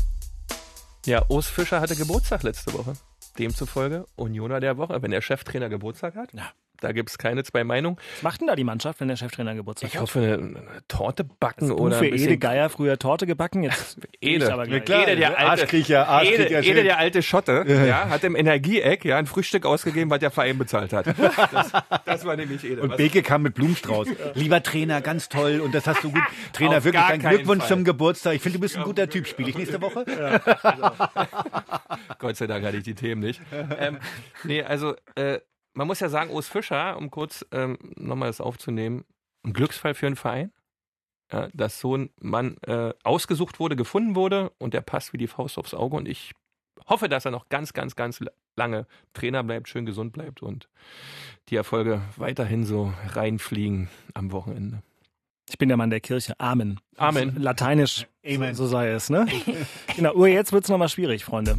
[1.06, 2.94] Ja, Urs Fischer hatte Geburtstag letzte Woche.
[3.38, 5.02] Demzufolge Unioner der Woche.
[5.02, 6.34] Wenn der Cheftrainer Geburtstag hat,
[6.82, 7.98] da gibt es keine zwei Meinungen.
[8.18, 10.02] Was macht denn da die Mannschaft, wenn der Cheftrainer Geburtstag Ich hat?
[10.04, 13.64] hoffe, eine, eine Torte backen Du oder für ein bisschen Ede Geier früher Torte gebacken?
[13.64, 14.46] Jetzt Ede.
[14.46, 14.86] Ich aber gleich.
[14.86, 15.04] klar.
[15.08, 16.70] Ede, der alte, Arschkriecher, Arschkriecher, Ede.
[16.72, 20.58] Ede, der alte Schotte, ja, hat im Energieeck ja ein Frühstück ausgegeben, was der Verein
[20.58, 21.06] bezahlt hat.
[21.52, 21.72] Das,
[22.06, 22.82] das war nämlich Ede.
[22.82, 24.08] Und Was- Beke kam mit Blumenstrauß.
[24.34, 25.60] Lieber Trainer, ganz toll.
[25.62, 26.22] Und das hast du gut.
[26.54, 27.70] Trainer, Auf wirklich ein Glückwunsch Fall.
[27.70, 28.36] zum Geburtstag.
[28.36, 29.28] Ich finde, du bist ein guter Typ.
[29.28, 30.06] Spiele ich nächste Woche?
[32.20, 33.42] Gott sei Dank hatte ich die Themen nicht.
[33.80, 33.98] ähm,
[34.44, 35.40] nee, also äh,
[35.76, 39.06] man muss ja sagen, Urs Fischer, um kurz ähm, nochmal das aufzunehmen,
[39.44, 40.52] ein Glücksfall für einen Verein.
[41.32, 45.28] Ja, dass so ein Mann äh, ausgesucht wurde, gefunden wurde und der passt wie die
[45.28, 46.34] Faust aufs Auge und ich
[46.88, 48.20] hoffe, dass er noch ganz, ganz, ganz
[48.56, 50.70] lange Trainer bleibt, schön gesund bleibt und
[51.50, 54.84] die Erfolge weiterhin so reinfliegen am Wochenende.
[55.50, 56.40] Ich bin der Mann der Kirche.
[56.40, 56.80] Amen.
[56.98, 57.36] Amen.
[57.38, 58.08] Lateinisch.
[58.24, 58.54] Amen.
[58.54, 59.28] So, so sei es, ne?
[59.96, 60.14] genau.
[60.14, 61.58] Uhr, jetzt wird's nochmal schwierig, Freunde.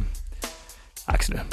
[1.05, 1.45] Axel.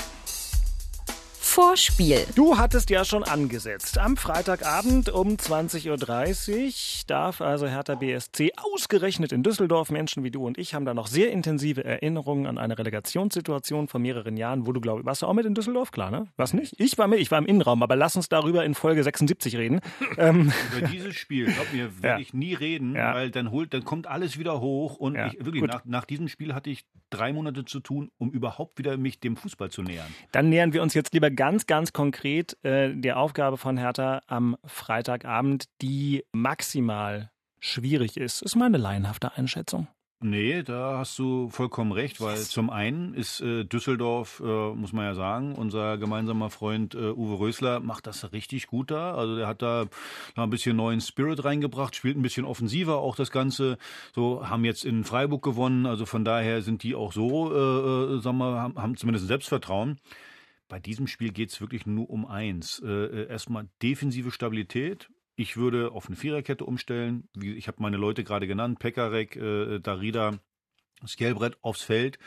[1.59, 2.18] Vorspiel.
[2.34, 3.96] Du hattest ja schon angesetzt.
[3.98, 10.44] Am Freitagabend um 20.30 Uhr darf also Hertha BSC ausgerechnet in Düsseldorf, Menschen wie du
[10.44, 14.72] und ich haben da noch sehr intensive Erinnerungen an eine Relegationssituation von mehreren Jahren, wo
[14.72, 15.92] du, glaube ich, warst du auch mit in Düsseldorf?
[15.92, 16.26] Klar, ne?
[16.36, 16.74] Was nicht?
[16.78, 19.80] Ich war mit, ich war im Innenraum, aber lass uns darüber in Folge 76 reden.
[20.18, 22.18] ähm, Über dieses Spiel, glaub mir, werde Ja.
[22.18, 23.14] ich nie reden, Ja.
[23.14, 26.26] weil dann holt, dann kommt alles wieder hoch und Ja, ich, wirklich, nach, nach diesem
[26.26, 30.09] Spiel hatte ich drei Monate zu tun, um überhaupt wieder mich dem Fußball zu nähern.
[30.32, 34.57] Dann nähern wir uns jetzt lieber ganz, ganz konkret äh, der Aufgabe von Hertha am
[34.64, 37.30] Freitagabend, die maximal
[37.61, 38.40] schwierig ist.
[38.40, 39.86] Ist meine laienhafte Einschätzung.
[40.20, 45.05] Nee, da hast du vollkommen recht, weil zum einen ist äh, Düsseldorf, äh, muss man
[45.05, 49.14] ja sagen, unser gemeinsamer Freund äh, Uwe Rösler macht das richtig gut da.
[49.14, 49.84] Also der hat da
[50.36, 53.76] noch ein bisschen neuen Spirit reingebracht, spielt ein bisschen offensiver auch das Ganze.
[54.14, 58.20] So haben jetzt in Freiburg gewonnen, also von daher sind die auch so, äh, äh,
[58.22, 60.01] sagen wir, haben, haben zumindest Selbstvertrauen.
[60.68, 62.80] Bei diesem Spiel geht es wirklich nur um eins.
[62.84, 65.10] Äh, äh, erstmal defensive Stabilität.
[65.36, 67.28] Ich würde auf eine Viererkette umstellen.
[67.34, 70.38] Wie, ich habe meine Leute gerade genannt, Pekarek, äh, Darida,
[71.06, 72.18] Skelbrett aufs Feld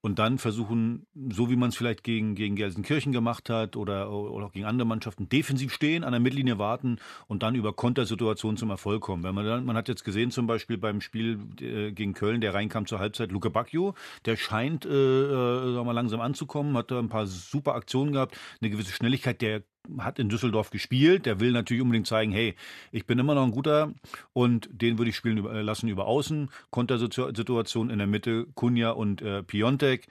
[0.00, 4.46] und dann versuchen, so wie man es vielleicht gegen, gegen Gelsenkirchen gemacht hat oder, oder
[4.46, 8.70] auch gegen andere Mannschaften, defensiv stehen, an der Mittellinie warten und dann über Kontersituationen zum
[8.70, 9.22] Erfolg kommen.
[9.22, 12.54] Wenn man, dann, man hat jetzt gesehen, zum Beispiel beim Spiel äh, gegen Köln, der
[12.54, 13.94] reinkam zur Halbzeit, Luke Bacchio,
[14.24, 18.12] der scheint äh, äh, sagen wir, mal, langsam anzukommen, hat da ein paar super Aktionen
[18.12, 19.62] gehabt, eine gewisse Schnelligkeit, der
[19.98, 22.54] hat in Düsseldorf gespielt, der will natürlich unbedingt zeigen, hey,
[22.92, 23.92] ich bin immer noch ein guter
[24.32, 29.42] und den würde ich spielen lassen über Außen, Kontersituation in der Mitte, Kunja und äh,
[29.42, 30.06] Piontek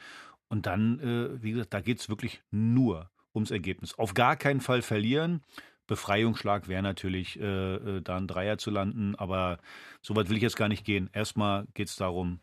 [0.50, 3.98] und dann, äh, wie gesagt, da geht's wirklich nur ums Ergebnis.
[3.98, 5.42] Auf gar keinen Fall verlieren.
[5.88, 9.60] Befreiungsschlag wäre natürlich, äh, äh, da ein Dreier zu landen, aber
[10.02, 11.10] so weit will ich jetzt gar nicht gehen.
[11.14, 12.40] Erstmal geht's darum,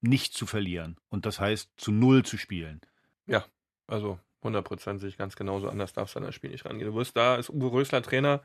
[0.00, 2.80] nicht zu verlieren und das heißt, zu Null zu spielen.
[3.26, 3.44] Ja,
[3.86, 5.68] also 100% sehe ich ganz genauso.
[5.68, 6.90] Anders darfst du an das Spiel nicht rangehen.
[6.90, 8.42] Du wirst da, ist Uwe Rösler Trainer.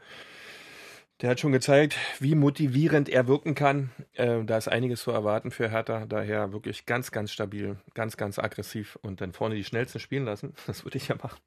[1.22, 3.92] Der hat schon gezeigt, wie motivierend er wirken kann.
[4.14, 6.06] Äh, da ist einiges zu erwarten für Hertha.
[6.06, 10.54] Daher wirklich ganz, ganz stabil, ganz, ganz aggressiv und dann vorne die schnellsten spielen lassen.
[10.68, 11.40] Das würde ich ja machen.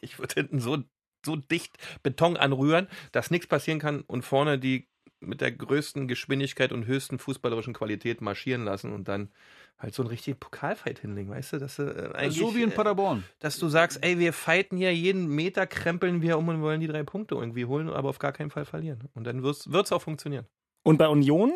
[0.00, 0.78] Ich würde hinten so,
[1.26, 4.86] so dicht Beton anrühren, dass nichts passieren kann und vorne die
[5.20, 9.32] mit der größten Geschwindigkeit und höchsten fußballerischen Qualität marschieren lassen und dann
[9.78, 11.58] halt so einen richtigen Pokalfight hinlegen, weißt du?
[11.58, 13.24] Dass du äh, eigentlich, so wie in äh, Paderborn.
[13.38, 16.88] dass du sagst, ey, wir fighten hier jeden Meter, krempeln wir um und wollen die
[16.88, 19.00] drei Punkte irgendwie holen, aber auf gar keinen Fall verlieren.
[19.14, 20.46] Und dann wird es auch funktionieren.
[20.84, 21.52] Und bei Union,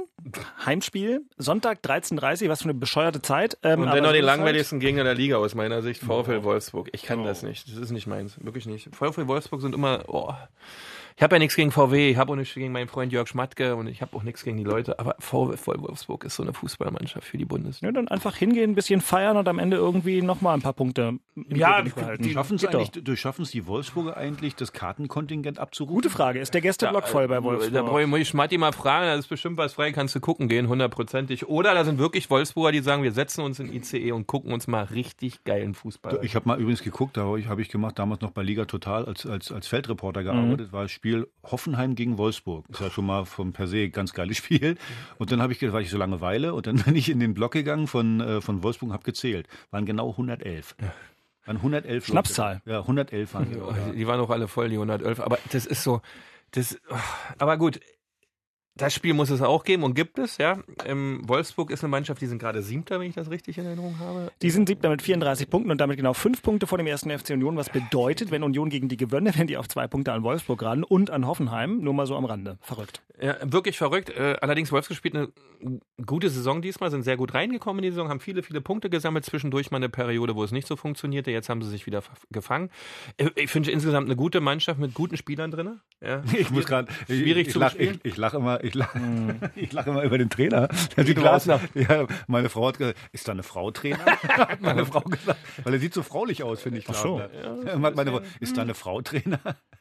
[0.67, 3.57] Heimspiel, Sonntag 13.30 was für eine bescheuerte Zeit.
[3.63, 6.03] Ähm, Und so die ist halt- langweiligsten Gegner der Liga aus meiner Sicht.
[6.03, 6.91] VfL Wolfsburg.
[6.93, 7.67] Ich kann das nicht.
[7.69, 8.37] Das ist nicht meins.
[8.45, 8.95] Wirklich nicht.
[8.95, 10.05] VfL Wolfsburg sind immer.
[10.09, 10.35] Oh.
[11.17, 13.77] Ich habe ja nichts gegen VW, ich habe auch nichts gegen meinen Freund Jörg Schmatke
[13.77, 14.99] und ich habe auch nichts gegen die Leute.
[14.99, 17.89] Aber VfL Wolfsburg ist so eine Fußballmannschaft für die Bundesliga.
[17.89, 21.19] Ja, dann einfach hingehen, ein bisschen feiern und am Ende irgendwie nochmal ein paar Punkte
[21.35, 21.83] im Ja.
[21.83, 25.95] Die schaffen es eigentlich, durchschaffen es die Wolfsburger eigentlich, das Kartenkontingent abzurufen?
[25.95, 26.41] Gute Frage.
[26.41, 27.73] Ist der Gästeblock voll bei Wolfsburg?
[27.73, 30.21] Da brauche ich, muss ich Schmatti mal fragen, da ist bestimmt was frei, kannst du
[30.21, 31.49] gucken gehen, hundertprozentig.
[31.49, 34.67] Oder da sind wirklich Wolfsburger, die sagen, wir setzen uns in ICE und gucken uns
[34.67, 36.25] mal richtig geilen Fußball an.
[36.25, 38.65] Ich habe mal übrigens geguckt, da habe ich, hab ich gemacht, damals noch bei Liga
[38.65, 42.65] Total als, als, als Feldreporter gearbeitet, war das Spiel Hoffenheim gegen Wolfsburg.
[42.69, 44.77] Ist ja schon mal vom per se ganz geiles Spiel.
[45.19, 47.35] Und dann habe ich, gedacht, war ich so Langeweile und dann bin ich in den
[47.35, 49.49] Block gegangen von, äh, von Wolfsburg und habe gezählt.
[49.73, 50.77] Waren genau 111.
[51.45, 52.07] Waren 111 Leute.
[52.07, 52.63] Schnapszahl.
[52.67, 53.99] Ja, 111 waren die.
[53.99, 55.19] Die waren auch alle voll, die 111.
[55.19, 56.03] Aber das ist so,
[56.53, 56.79] das,
[57.37, 57.81] aber gut.
[58.75, 60.59] Das Spiel muss es auch geben und gibt es, ja.
[60.87, 63.99] Ähm, Wolfsburg ist eine Mannschaft, die sind gerade Siebter, wenn ich das richtig in Erinnerung
[63.99, 64.33] habe.
[64.41, 67.31] Die sind siebter mit 34 Punkten und damit genau fünf Punkte vor dem ersten FC
[67.31, 70.63] Union, was bedeutet, wenn Union gegen die gewönne, wenn die auf zwei Punkte an Wolfsburg
[70.63, 71.81] ran und an Hoffenheim.
[71.81, 72.57] Nur mal so am Rande.
[72.63, 73.03] Verrückt.
[73.21, 74.09] Ja, wirklich verrückt.
[74.11, 75.29] Äh, allerdings Wolfsburg spielt eine
[76.07, 79.25] gute Saison diesmal, sind sehr gut reingekommen in die Saison, haben viele, viele Punkte gesammelt.
[79.27, 81.31] Zwischendurch mal eine Periode, wo es nicht so funktionierte.
[81.31, 82.71] Jetzt haben sie sich wieder gefangen.
[83.19, 85.81] Äh, Ich finde insgesamt eine gute Mannschaft mit guten Spielern drin.
[86.01, 86.23] Ja.
[86.33, 88.01] Ich muss gerade Schwierig ich, zu ich lach, bespielen.
[88.03, 88.99] ich, ich lache immer, ich lache,
[89.57, 90.69] ich lache immer über den Trainer.
[90.97, 91.61] Der sieht Glasner.
[91.75, 93.99] ja, meine Frau hat gesagt, ist da eine Frau Trainer?
[94.07, 96.87] hat meine Frau gesagt, weil er sieht so fraulich aus, finde ich.
[96.89, 97.17] Ach so.
[97.17, 97.67] Glasner.
[97.67, 99.41] Ja, hat meine Frau, ist da eine Frau Trainer?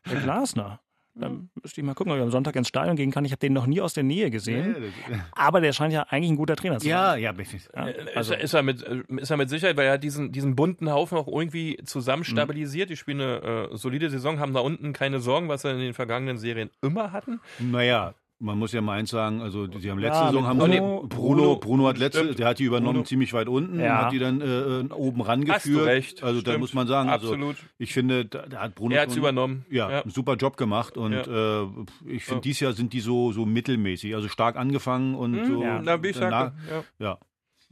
[0.10, 0.80] Der Glasner.
[1.14, 3.26] Dann müsste ich mal gucken, ob ich am Sonntag ins Stadion gehen kann.
[3.26, 4.94] Ich habe den noch nie aus der Nähe gesehen.
[5.34, 6.90] Aber der scheint ja eigentlich ein guter Trainer zu sein.
[6.92, 7.34] Ja, ja.
[7.76, 10.56] Ja, Also ist, er mit, äh, ist er mit Sicherheit, weil er hat diesen, diesen
[10.56, 12.26] bunten Haufen auch irgendwie zusammen Mhm.
[12.32, 12.90] stabilisiert.
[12.90, 15.94] Die spielen eine äh, solide Saison, haben da unten keine Sorgen, was sie in den
[15.94, 17.42] vergangenen Serien immer hatten.
[17.60, 21.06] Naja, man muss ja mal eins sagen, also die haben letzte Ja, Saison haben Bruno-
[21.08, 22.40] Bruno, Bruno, hat letzte, Stimmt.
[22.40, 23.06] der hat die übernommen Bruno.
[23.06, 24.06] ziemlich weit unten, Ja.
[24.06, 24.46] hat die dann äh,
[24.82, 25.86] äh, oben rangeführt.
[25.86, 26.60] Recht, Also da stimmt.
[26.62, 27.56] muss man sagen, also Absolut.
[27.78, 29.66] ich finde, da, da hat Bruno Er hat's schon- übernommen.
[29.70, 30.02] Ja, Ja.
[30.02, 31.62] einen super Job gemacht und äh,
[32.08, 35.56] ich finde, dieses Jahr sind die so so mittelmäßig, also stark angefangen und so.
[35.56, 36.52] Hm, Ja, na, wie ich danach-
[37.00, 37.18] ja.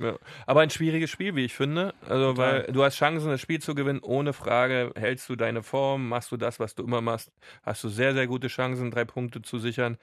[0.02, 0.16] Ja.
[0.46, 1.94] Aber ein schwieriges Spiel, wie ich finde.
[2.08, 4.94] Also, weil du hast Chancen, das Spiel zu gewinnen, ohne Frage.
[4.96, 8.26] Hältst du deine Form, machst du das, was du immer machst, hast du sehr, sehr
[8.26, 9.98] gute Chancen, drei Punkte zu sichern.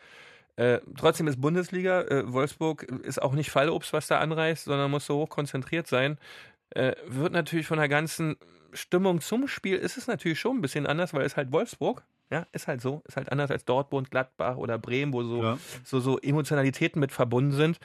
[0.56, 5.06] Äh, trotzdem ist Bundesliga, äh, Wolfsburg ist auch nicht Fallobst, was da anreißt, sondern muss
[5.06, 6.18] so hoch konzentriert sein.
[6.70, 8.36] Äh, wird natürlich von der ganzen
[8.72, 12.46] Stimmung zum Spiel ist es natürlich schon ein bisschen anders, weil es halt Wolfsburg, ja,
[12.52, 15.58] ist halt so, ist halt anders als Dortmund, Gladbach oder Bremen, wo so, Ja.
[15.84, 17.78] so, so Emotionalitäten mit verbunden sind.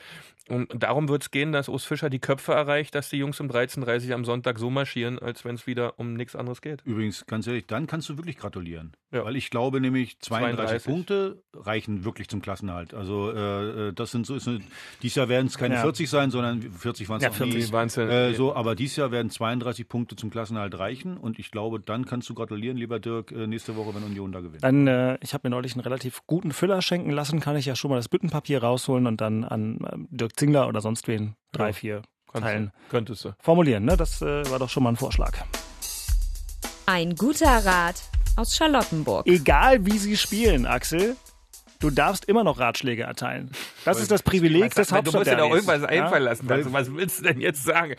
[0.50, 3.48] Und darum wird es gehen, dass Urs Fischer die Köpfe erreicht, dass die Jungs um
[3.48, 6.82] 13.30 Uhr am Sonntag so marschieren, als wenn es wieder um nichts anderes geht.
[6.84, 8.92] Übrigens, ganz ehrlich, dann kannst du wirklich gratulieren.
[9.12, 9.24] Ja.
[9.24, 10.86] Weil ich glaube nämlich, 32, 32.
[10.92, 12.94] Punkte reichen wirklich zum Klassenhalt.
[12.94, 14.62] Also äh, äh, das sind so, ist eine,
[15.04, 15.82] dieses Jahr werden es keine Ja.
[15.82, 17.72] 40 sein, sondern 40 waren es Ja, auch 40 nie.
[17.72, 21.52] waren's ja- Äh, so, aber dieses Jahr werden 32 Punkte zum Klassenhalt reichen und ich
[21.52, 24.64] glaube, dann kannst du gratulieren, lieber Dirk, äh, nächste Woche, wenn Union da gewinnt.
[24.64, 27.76] Dann, äh, ich habe mir neulich einen relativ guten Füller schenken lassen, kann ich ja
[27.76, 31.68] schon mal das Büttenpapier rausholen und dann an äh, Dirk Zingler oder sonst wen drei,
[31.68, 31.74] Ja.
[31.74, 32.02] vier
[32.32, 33.32] Kannst Teilen du, könntest du.
[33.40, 33.84] formulieren.
[33.86, 33.98] Ne?
[33.98, 35.34] Das äh, war doch schon mal ein Vorschlag.
[36.86, 38.02] Ein guter Rat
[38.36, 39.28] aus Charlottenburg.
[39.28, 41.16] Egal wie sie spielen, Axel,
[41.80, 43.52] du darfst immer noch Ratschläge erteilen.
[43.86, 45.56] Das ist das Privileg des du musst dir doch Hauptstadtderbys.
[45.68, 46.50] irgendwas einfallen lassen.
[46.50, 46.74] Weil- dazu.
[46.74, 47.96] was willst du denn jetzt sagen?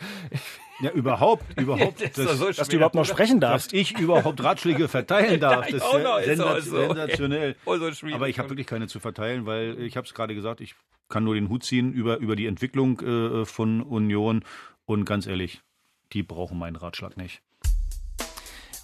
[0.83, 2.01] Ja, überhaupt, überhaupt.
[2.01, 3.73] Das doch so Dass du überhaupt noch sprechen dass darfst.
[3.73, 6.77] ich überhaupt Ratschläge verteilen darf, das ist ja so.
[6.87, 7.55] sensationell.
[7.65, 7.77] Oh.
[8.13, 10.75] Aber ich habe wirklich keine zu verteilen, weil ich habe es gerade gesagt, ich
[11.07, 14.43] kann nur den Hut ziehen über, über die Entwicklung äh, von Union
[14.85, 15.61] und ganz ehrlich,
[16.11, 17.41] die brauchen meinen Ratschlag nicht.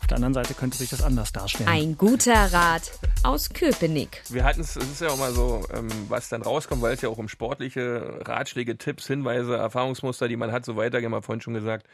[0.10, 1.70] Auf der anderen Seite könnte sich das anders darstellen.
[1.70, 4.24] Ein guter Rat aus Köpenick.
[4.30, 7.02] Wir hatten es, es ist ja auch mal so, ähm, was dann rauskommt, weil es
[7.02, 11.22] ja auch um sportliche Ratschläge, Tipps, Hinweise, Erfahrungsmuster, die man hat, so weiter, haben wir
[11.22, 11.86] vorhin schon gesagt.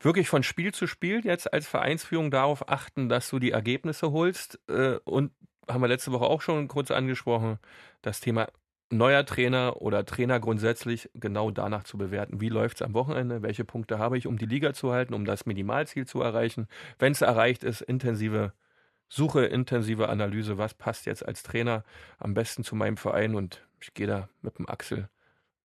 [0.00, 4.58] Wirklich von Spiel zu Spiel jetzt als Vereinsführung darauf achten, dass du die Ergebnisse holst.
[4.70, 5.30] Äh, und
[5.68, 7.58] haben wir letzte Woche auch schon kurz angesprochen,
[8.00, 8.48] das Thema
[8.90, 12.40] neuer Trainer oder Trainer grundsätzlich genau danach zu bewerten.
[12.40, 13.42] Wie läuft es am Wochenende?
[13.42, 16.66] Welche Punkte habe ich, um die Liga zu halten, um das Minimalziel zu erreichen?
[16.98, 18.52] Wenn es erreicht ist, intensive
[19.08, 21.84] Suche, intensive Analyse, was passt jetzt als Trainer
[22.18, 25.08] am besten zu meinem Verein und ich gehe da mit dem Axel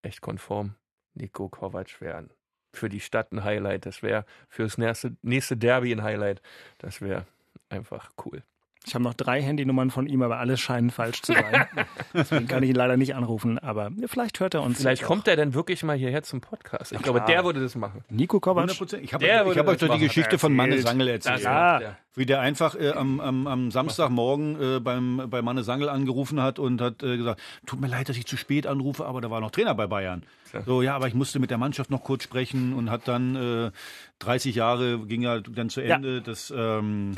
[0.01, 0.75] echt konform.
[1.13, 2.29] Nico Kovac wäre
[2.73, 6.41] für die Stadt ein Highlight, das wäre für das nächste, nächste Derby ein Highlight,
[6.77, 7.25] das wäre
[7.69, 8.43] einfach cool.
[8.85, 11.65] Ich habe noch drei Handynummern von ihm, aber alle scheinen falsch zu sein.
[12.13, 14.77] Deswegen kann ich ihn leider nicht anrufen, aber vielleicht hört er uns.
[14.77, 15.07] Vielleicht auch.
[15.07, 16.91] kommt er dann wirklich mal hierher zum Podcast.
[16.91, 18.03] Ich glaube, der würde das machen.
[18.09, 18.69] Nico Kovac.
[18.69, 18.99] 100%.
[18.99, 20.01] Ich habe hab euch doch die machen.
[20.01, 21.41] Geschichte von Manne Sangel erzählt.
[21.41, 21.79] Ja.
[21.79, 21.97] der.
[22.17, 26.59] Wie der einfach äh, am, am, am Samstagmorgen äh, beim, bei Manne Sangel angerufen hat
[26.59, 29.41] und hat äh, gesagt, tut mir leid, dass ich zu spät anrufe, aber da war
[29.41, 30.23] noch Trainer bei Bayern.
[30.65, 33.71] So, ja, aber ich musste mit der Mannschaft noch kurz sprechen und hat dann äh,
[34.19, 35.95] 30 Jahre, ging ja dann zu Ja.
[35.95, 37.15] Ende, das ähm,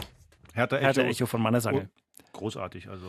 [0.57, 0.85] Hertha Echo.
[0.85, 1.89] Hertha Echo von Mannesangel.
[2.33, 3.07] Großartig, also.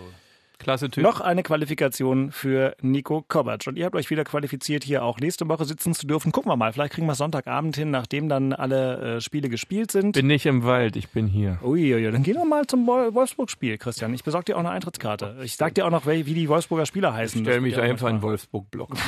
[0.59, 1.05] Klasse Typ.
[1.05, 3.67] Noch eine Qualifikation für Nico Kovac.
[3.67, 6.33] Und ihr habt euch wieder qualifiziert, hier auch nächste Woche sitzen zu dürfen.
[6.33, 9.91] Gucken wir mal, vielleicht kriegen wir es Sonntagabend hin, nachdem dann alle äh, Spiele gespielt
[9.93, 10.13] sind.
[10.13, 11.59] bin nicht im Wald, ich bin hier.
[11.63, 14.13] Uiuiui, dann gehen wir mal zum Wol- Wolfsburg-Spiel, Christian.
[14.15, 15.37] Ich besorge dir auch eine Eintrittskarte.
[15.45, 17.43] Ich sag dir auch noch, wie die Wolfsburger Spieler heißen.
[17.43, 18.23] Stell Das mich einfach in.
[18.23, 18.91] Wolfsburg-Block.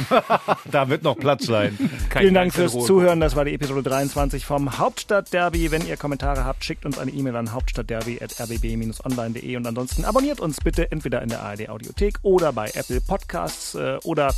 [0.71, 1.77] Da wird noch Platz sein.
[2.17, 3.19] Vielen Dank fürs Zuhören.
[3.21, 5.71] Das war die Episode 23 vom Hauptstadtderby.
[5.73, 10.91] Wenn ihr Kommentare habt, schickt uns eine E-Mail an hauptstadtderby.rbb-online.de und ansonsten abonniert uns bitte
[10.93, 14.35] entweder in der ARD Audiothek oder bei Apple Podcasts äh, oder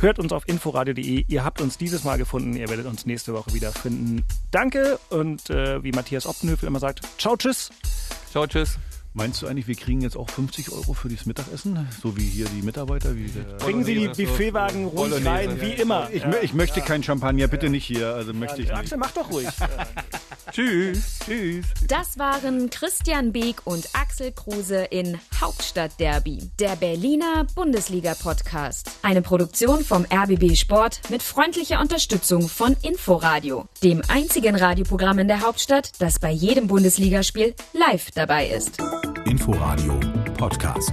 [0.00, 1.24] hört uns auf inforadio.de.
[1.26, 2.54] Ihr habt uns dieses Mal gefunden.
[2.54, 4.24] Ihr werdet uns nächste Woche wieder finden.
[4.50, 7.70] Danke und äh, wie Matthias Optenhöfel immer sagt, ciao, tschüss.
[8.30, 8.78] Ciao, tschüss.
[9.16, 11.86] Meinst du eigentlich, wir kriegen jetzt auch 50 Euro für dieses Mittagessen?
[12.02, 13.14] So wie hier die Mitarbeiter?
[13.14, 16.08] Wie der Bringen Sie die Buffetwagen ruhig rein, wie immer.
[16.12, 18.12] ich, ich möchte kein Champagner, bitte nicht hier.
[18.12, 18.76] Also möchte ich nicht.
[18.76, 19.46] Axel, mach doch ruhig.
[20.50, 21.20] Tschüss.
[21.24, 21.64] Tschüss.
[21.86, 28.90] Das waren Christian Beek und Axel Kruse in Hauptstadtderby, der Berliner Bundesliga-Podcast.
[29.02, 35.42] Eine Produktion vom RBB Sport mit freundlicher Unterstützung von Inforadio, dem einzigen Radioprogramm in der
[35.42, 38.82] Hauptstadt, das bei jedem Bundesligaspiel live dabei ist.
[39.26, 39.98] Inforadio
[40.36, 40.92] Podcast.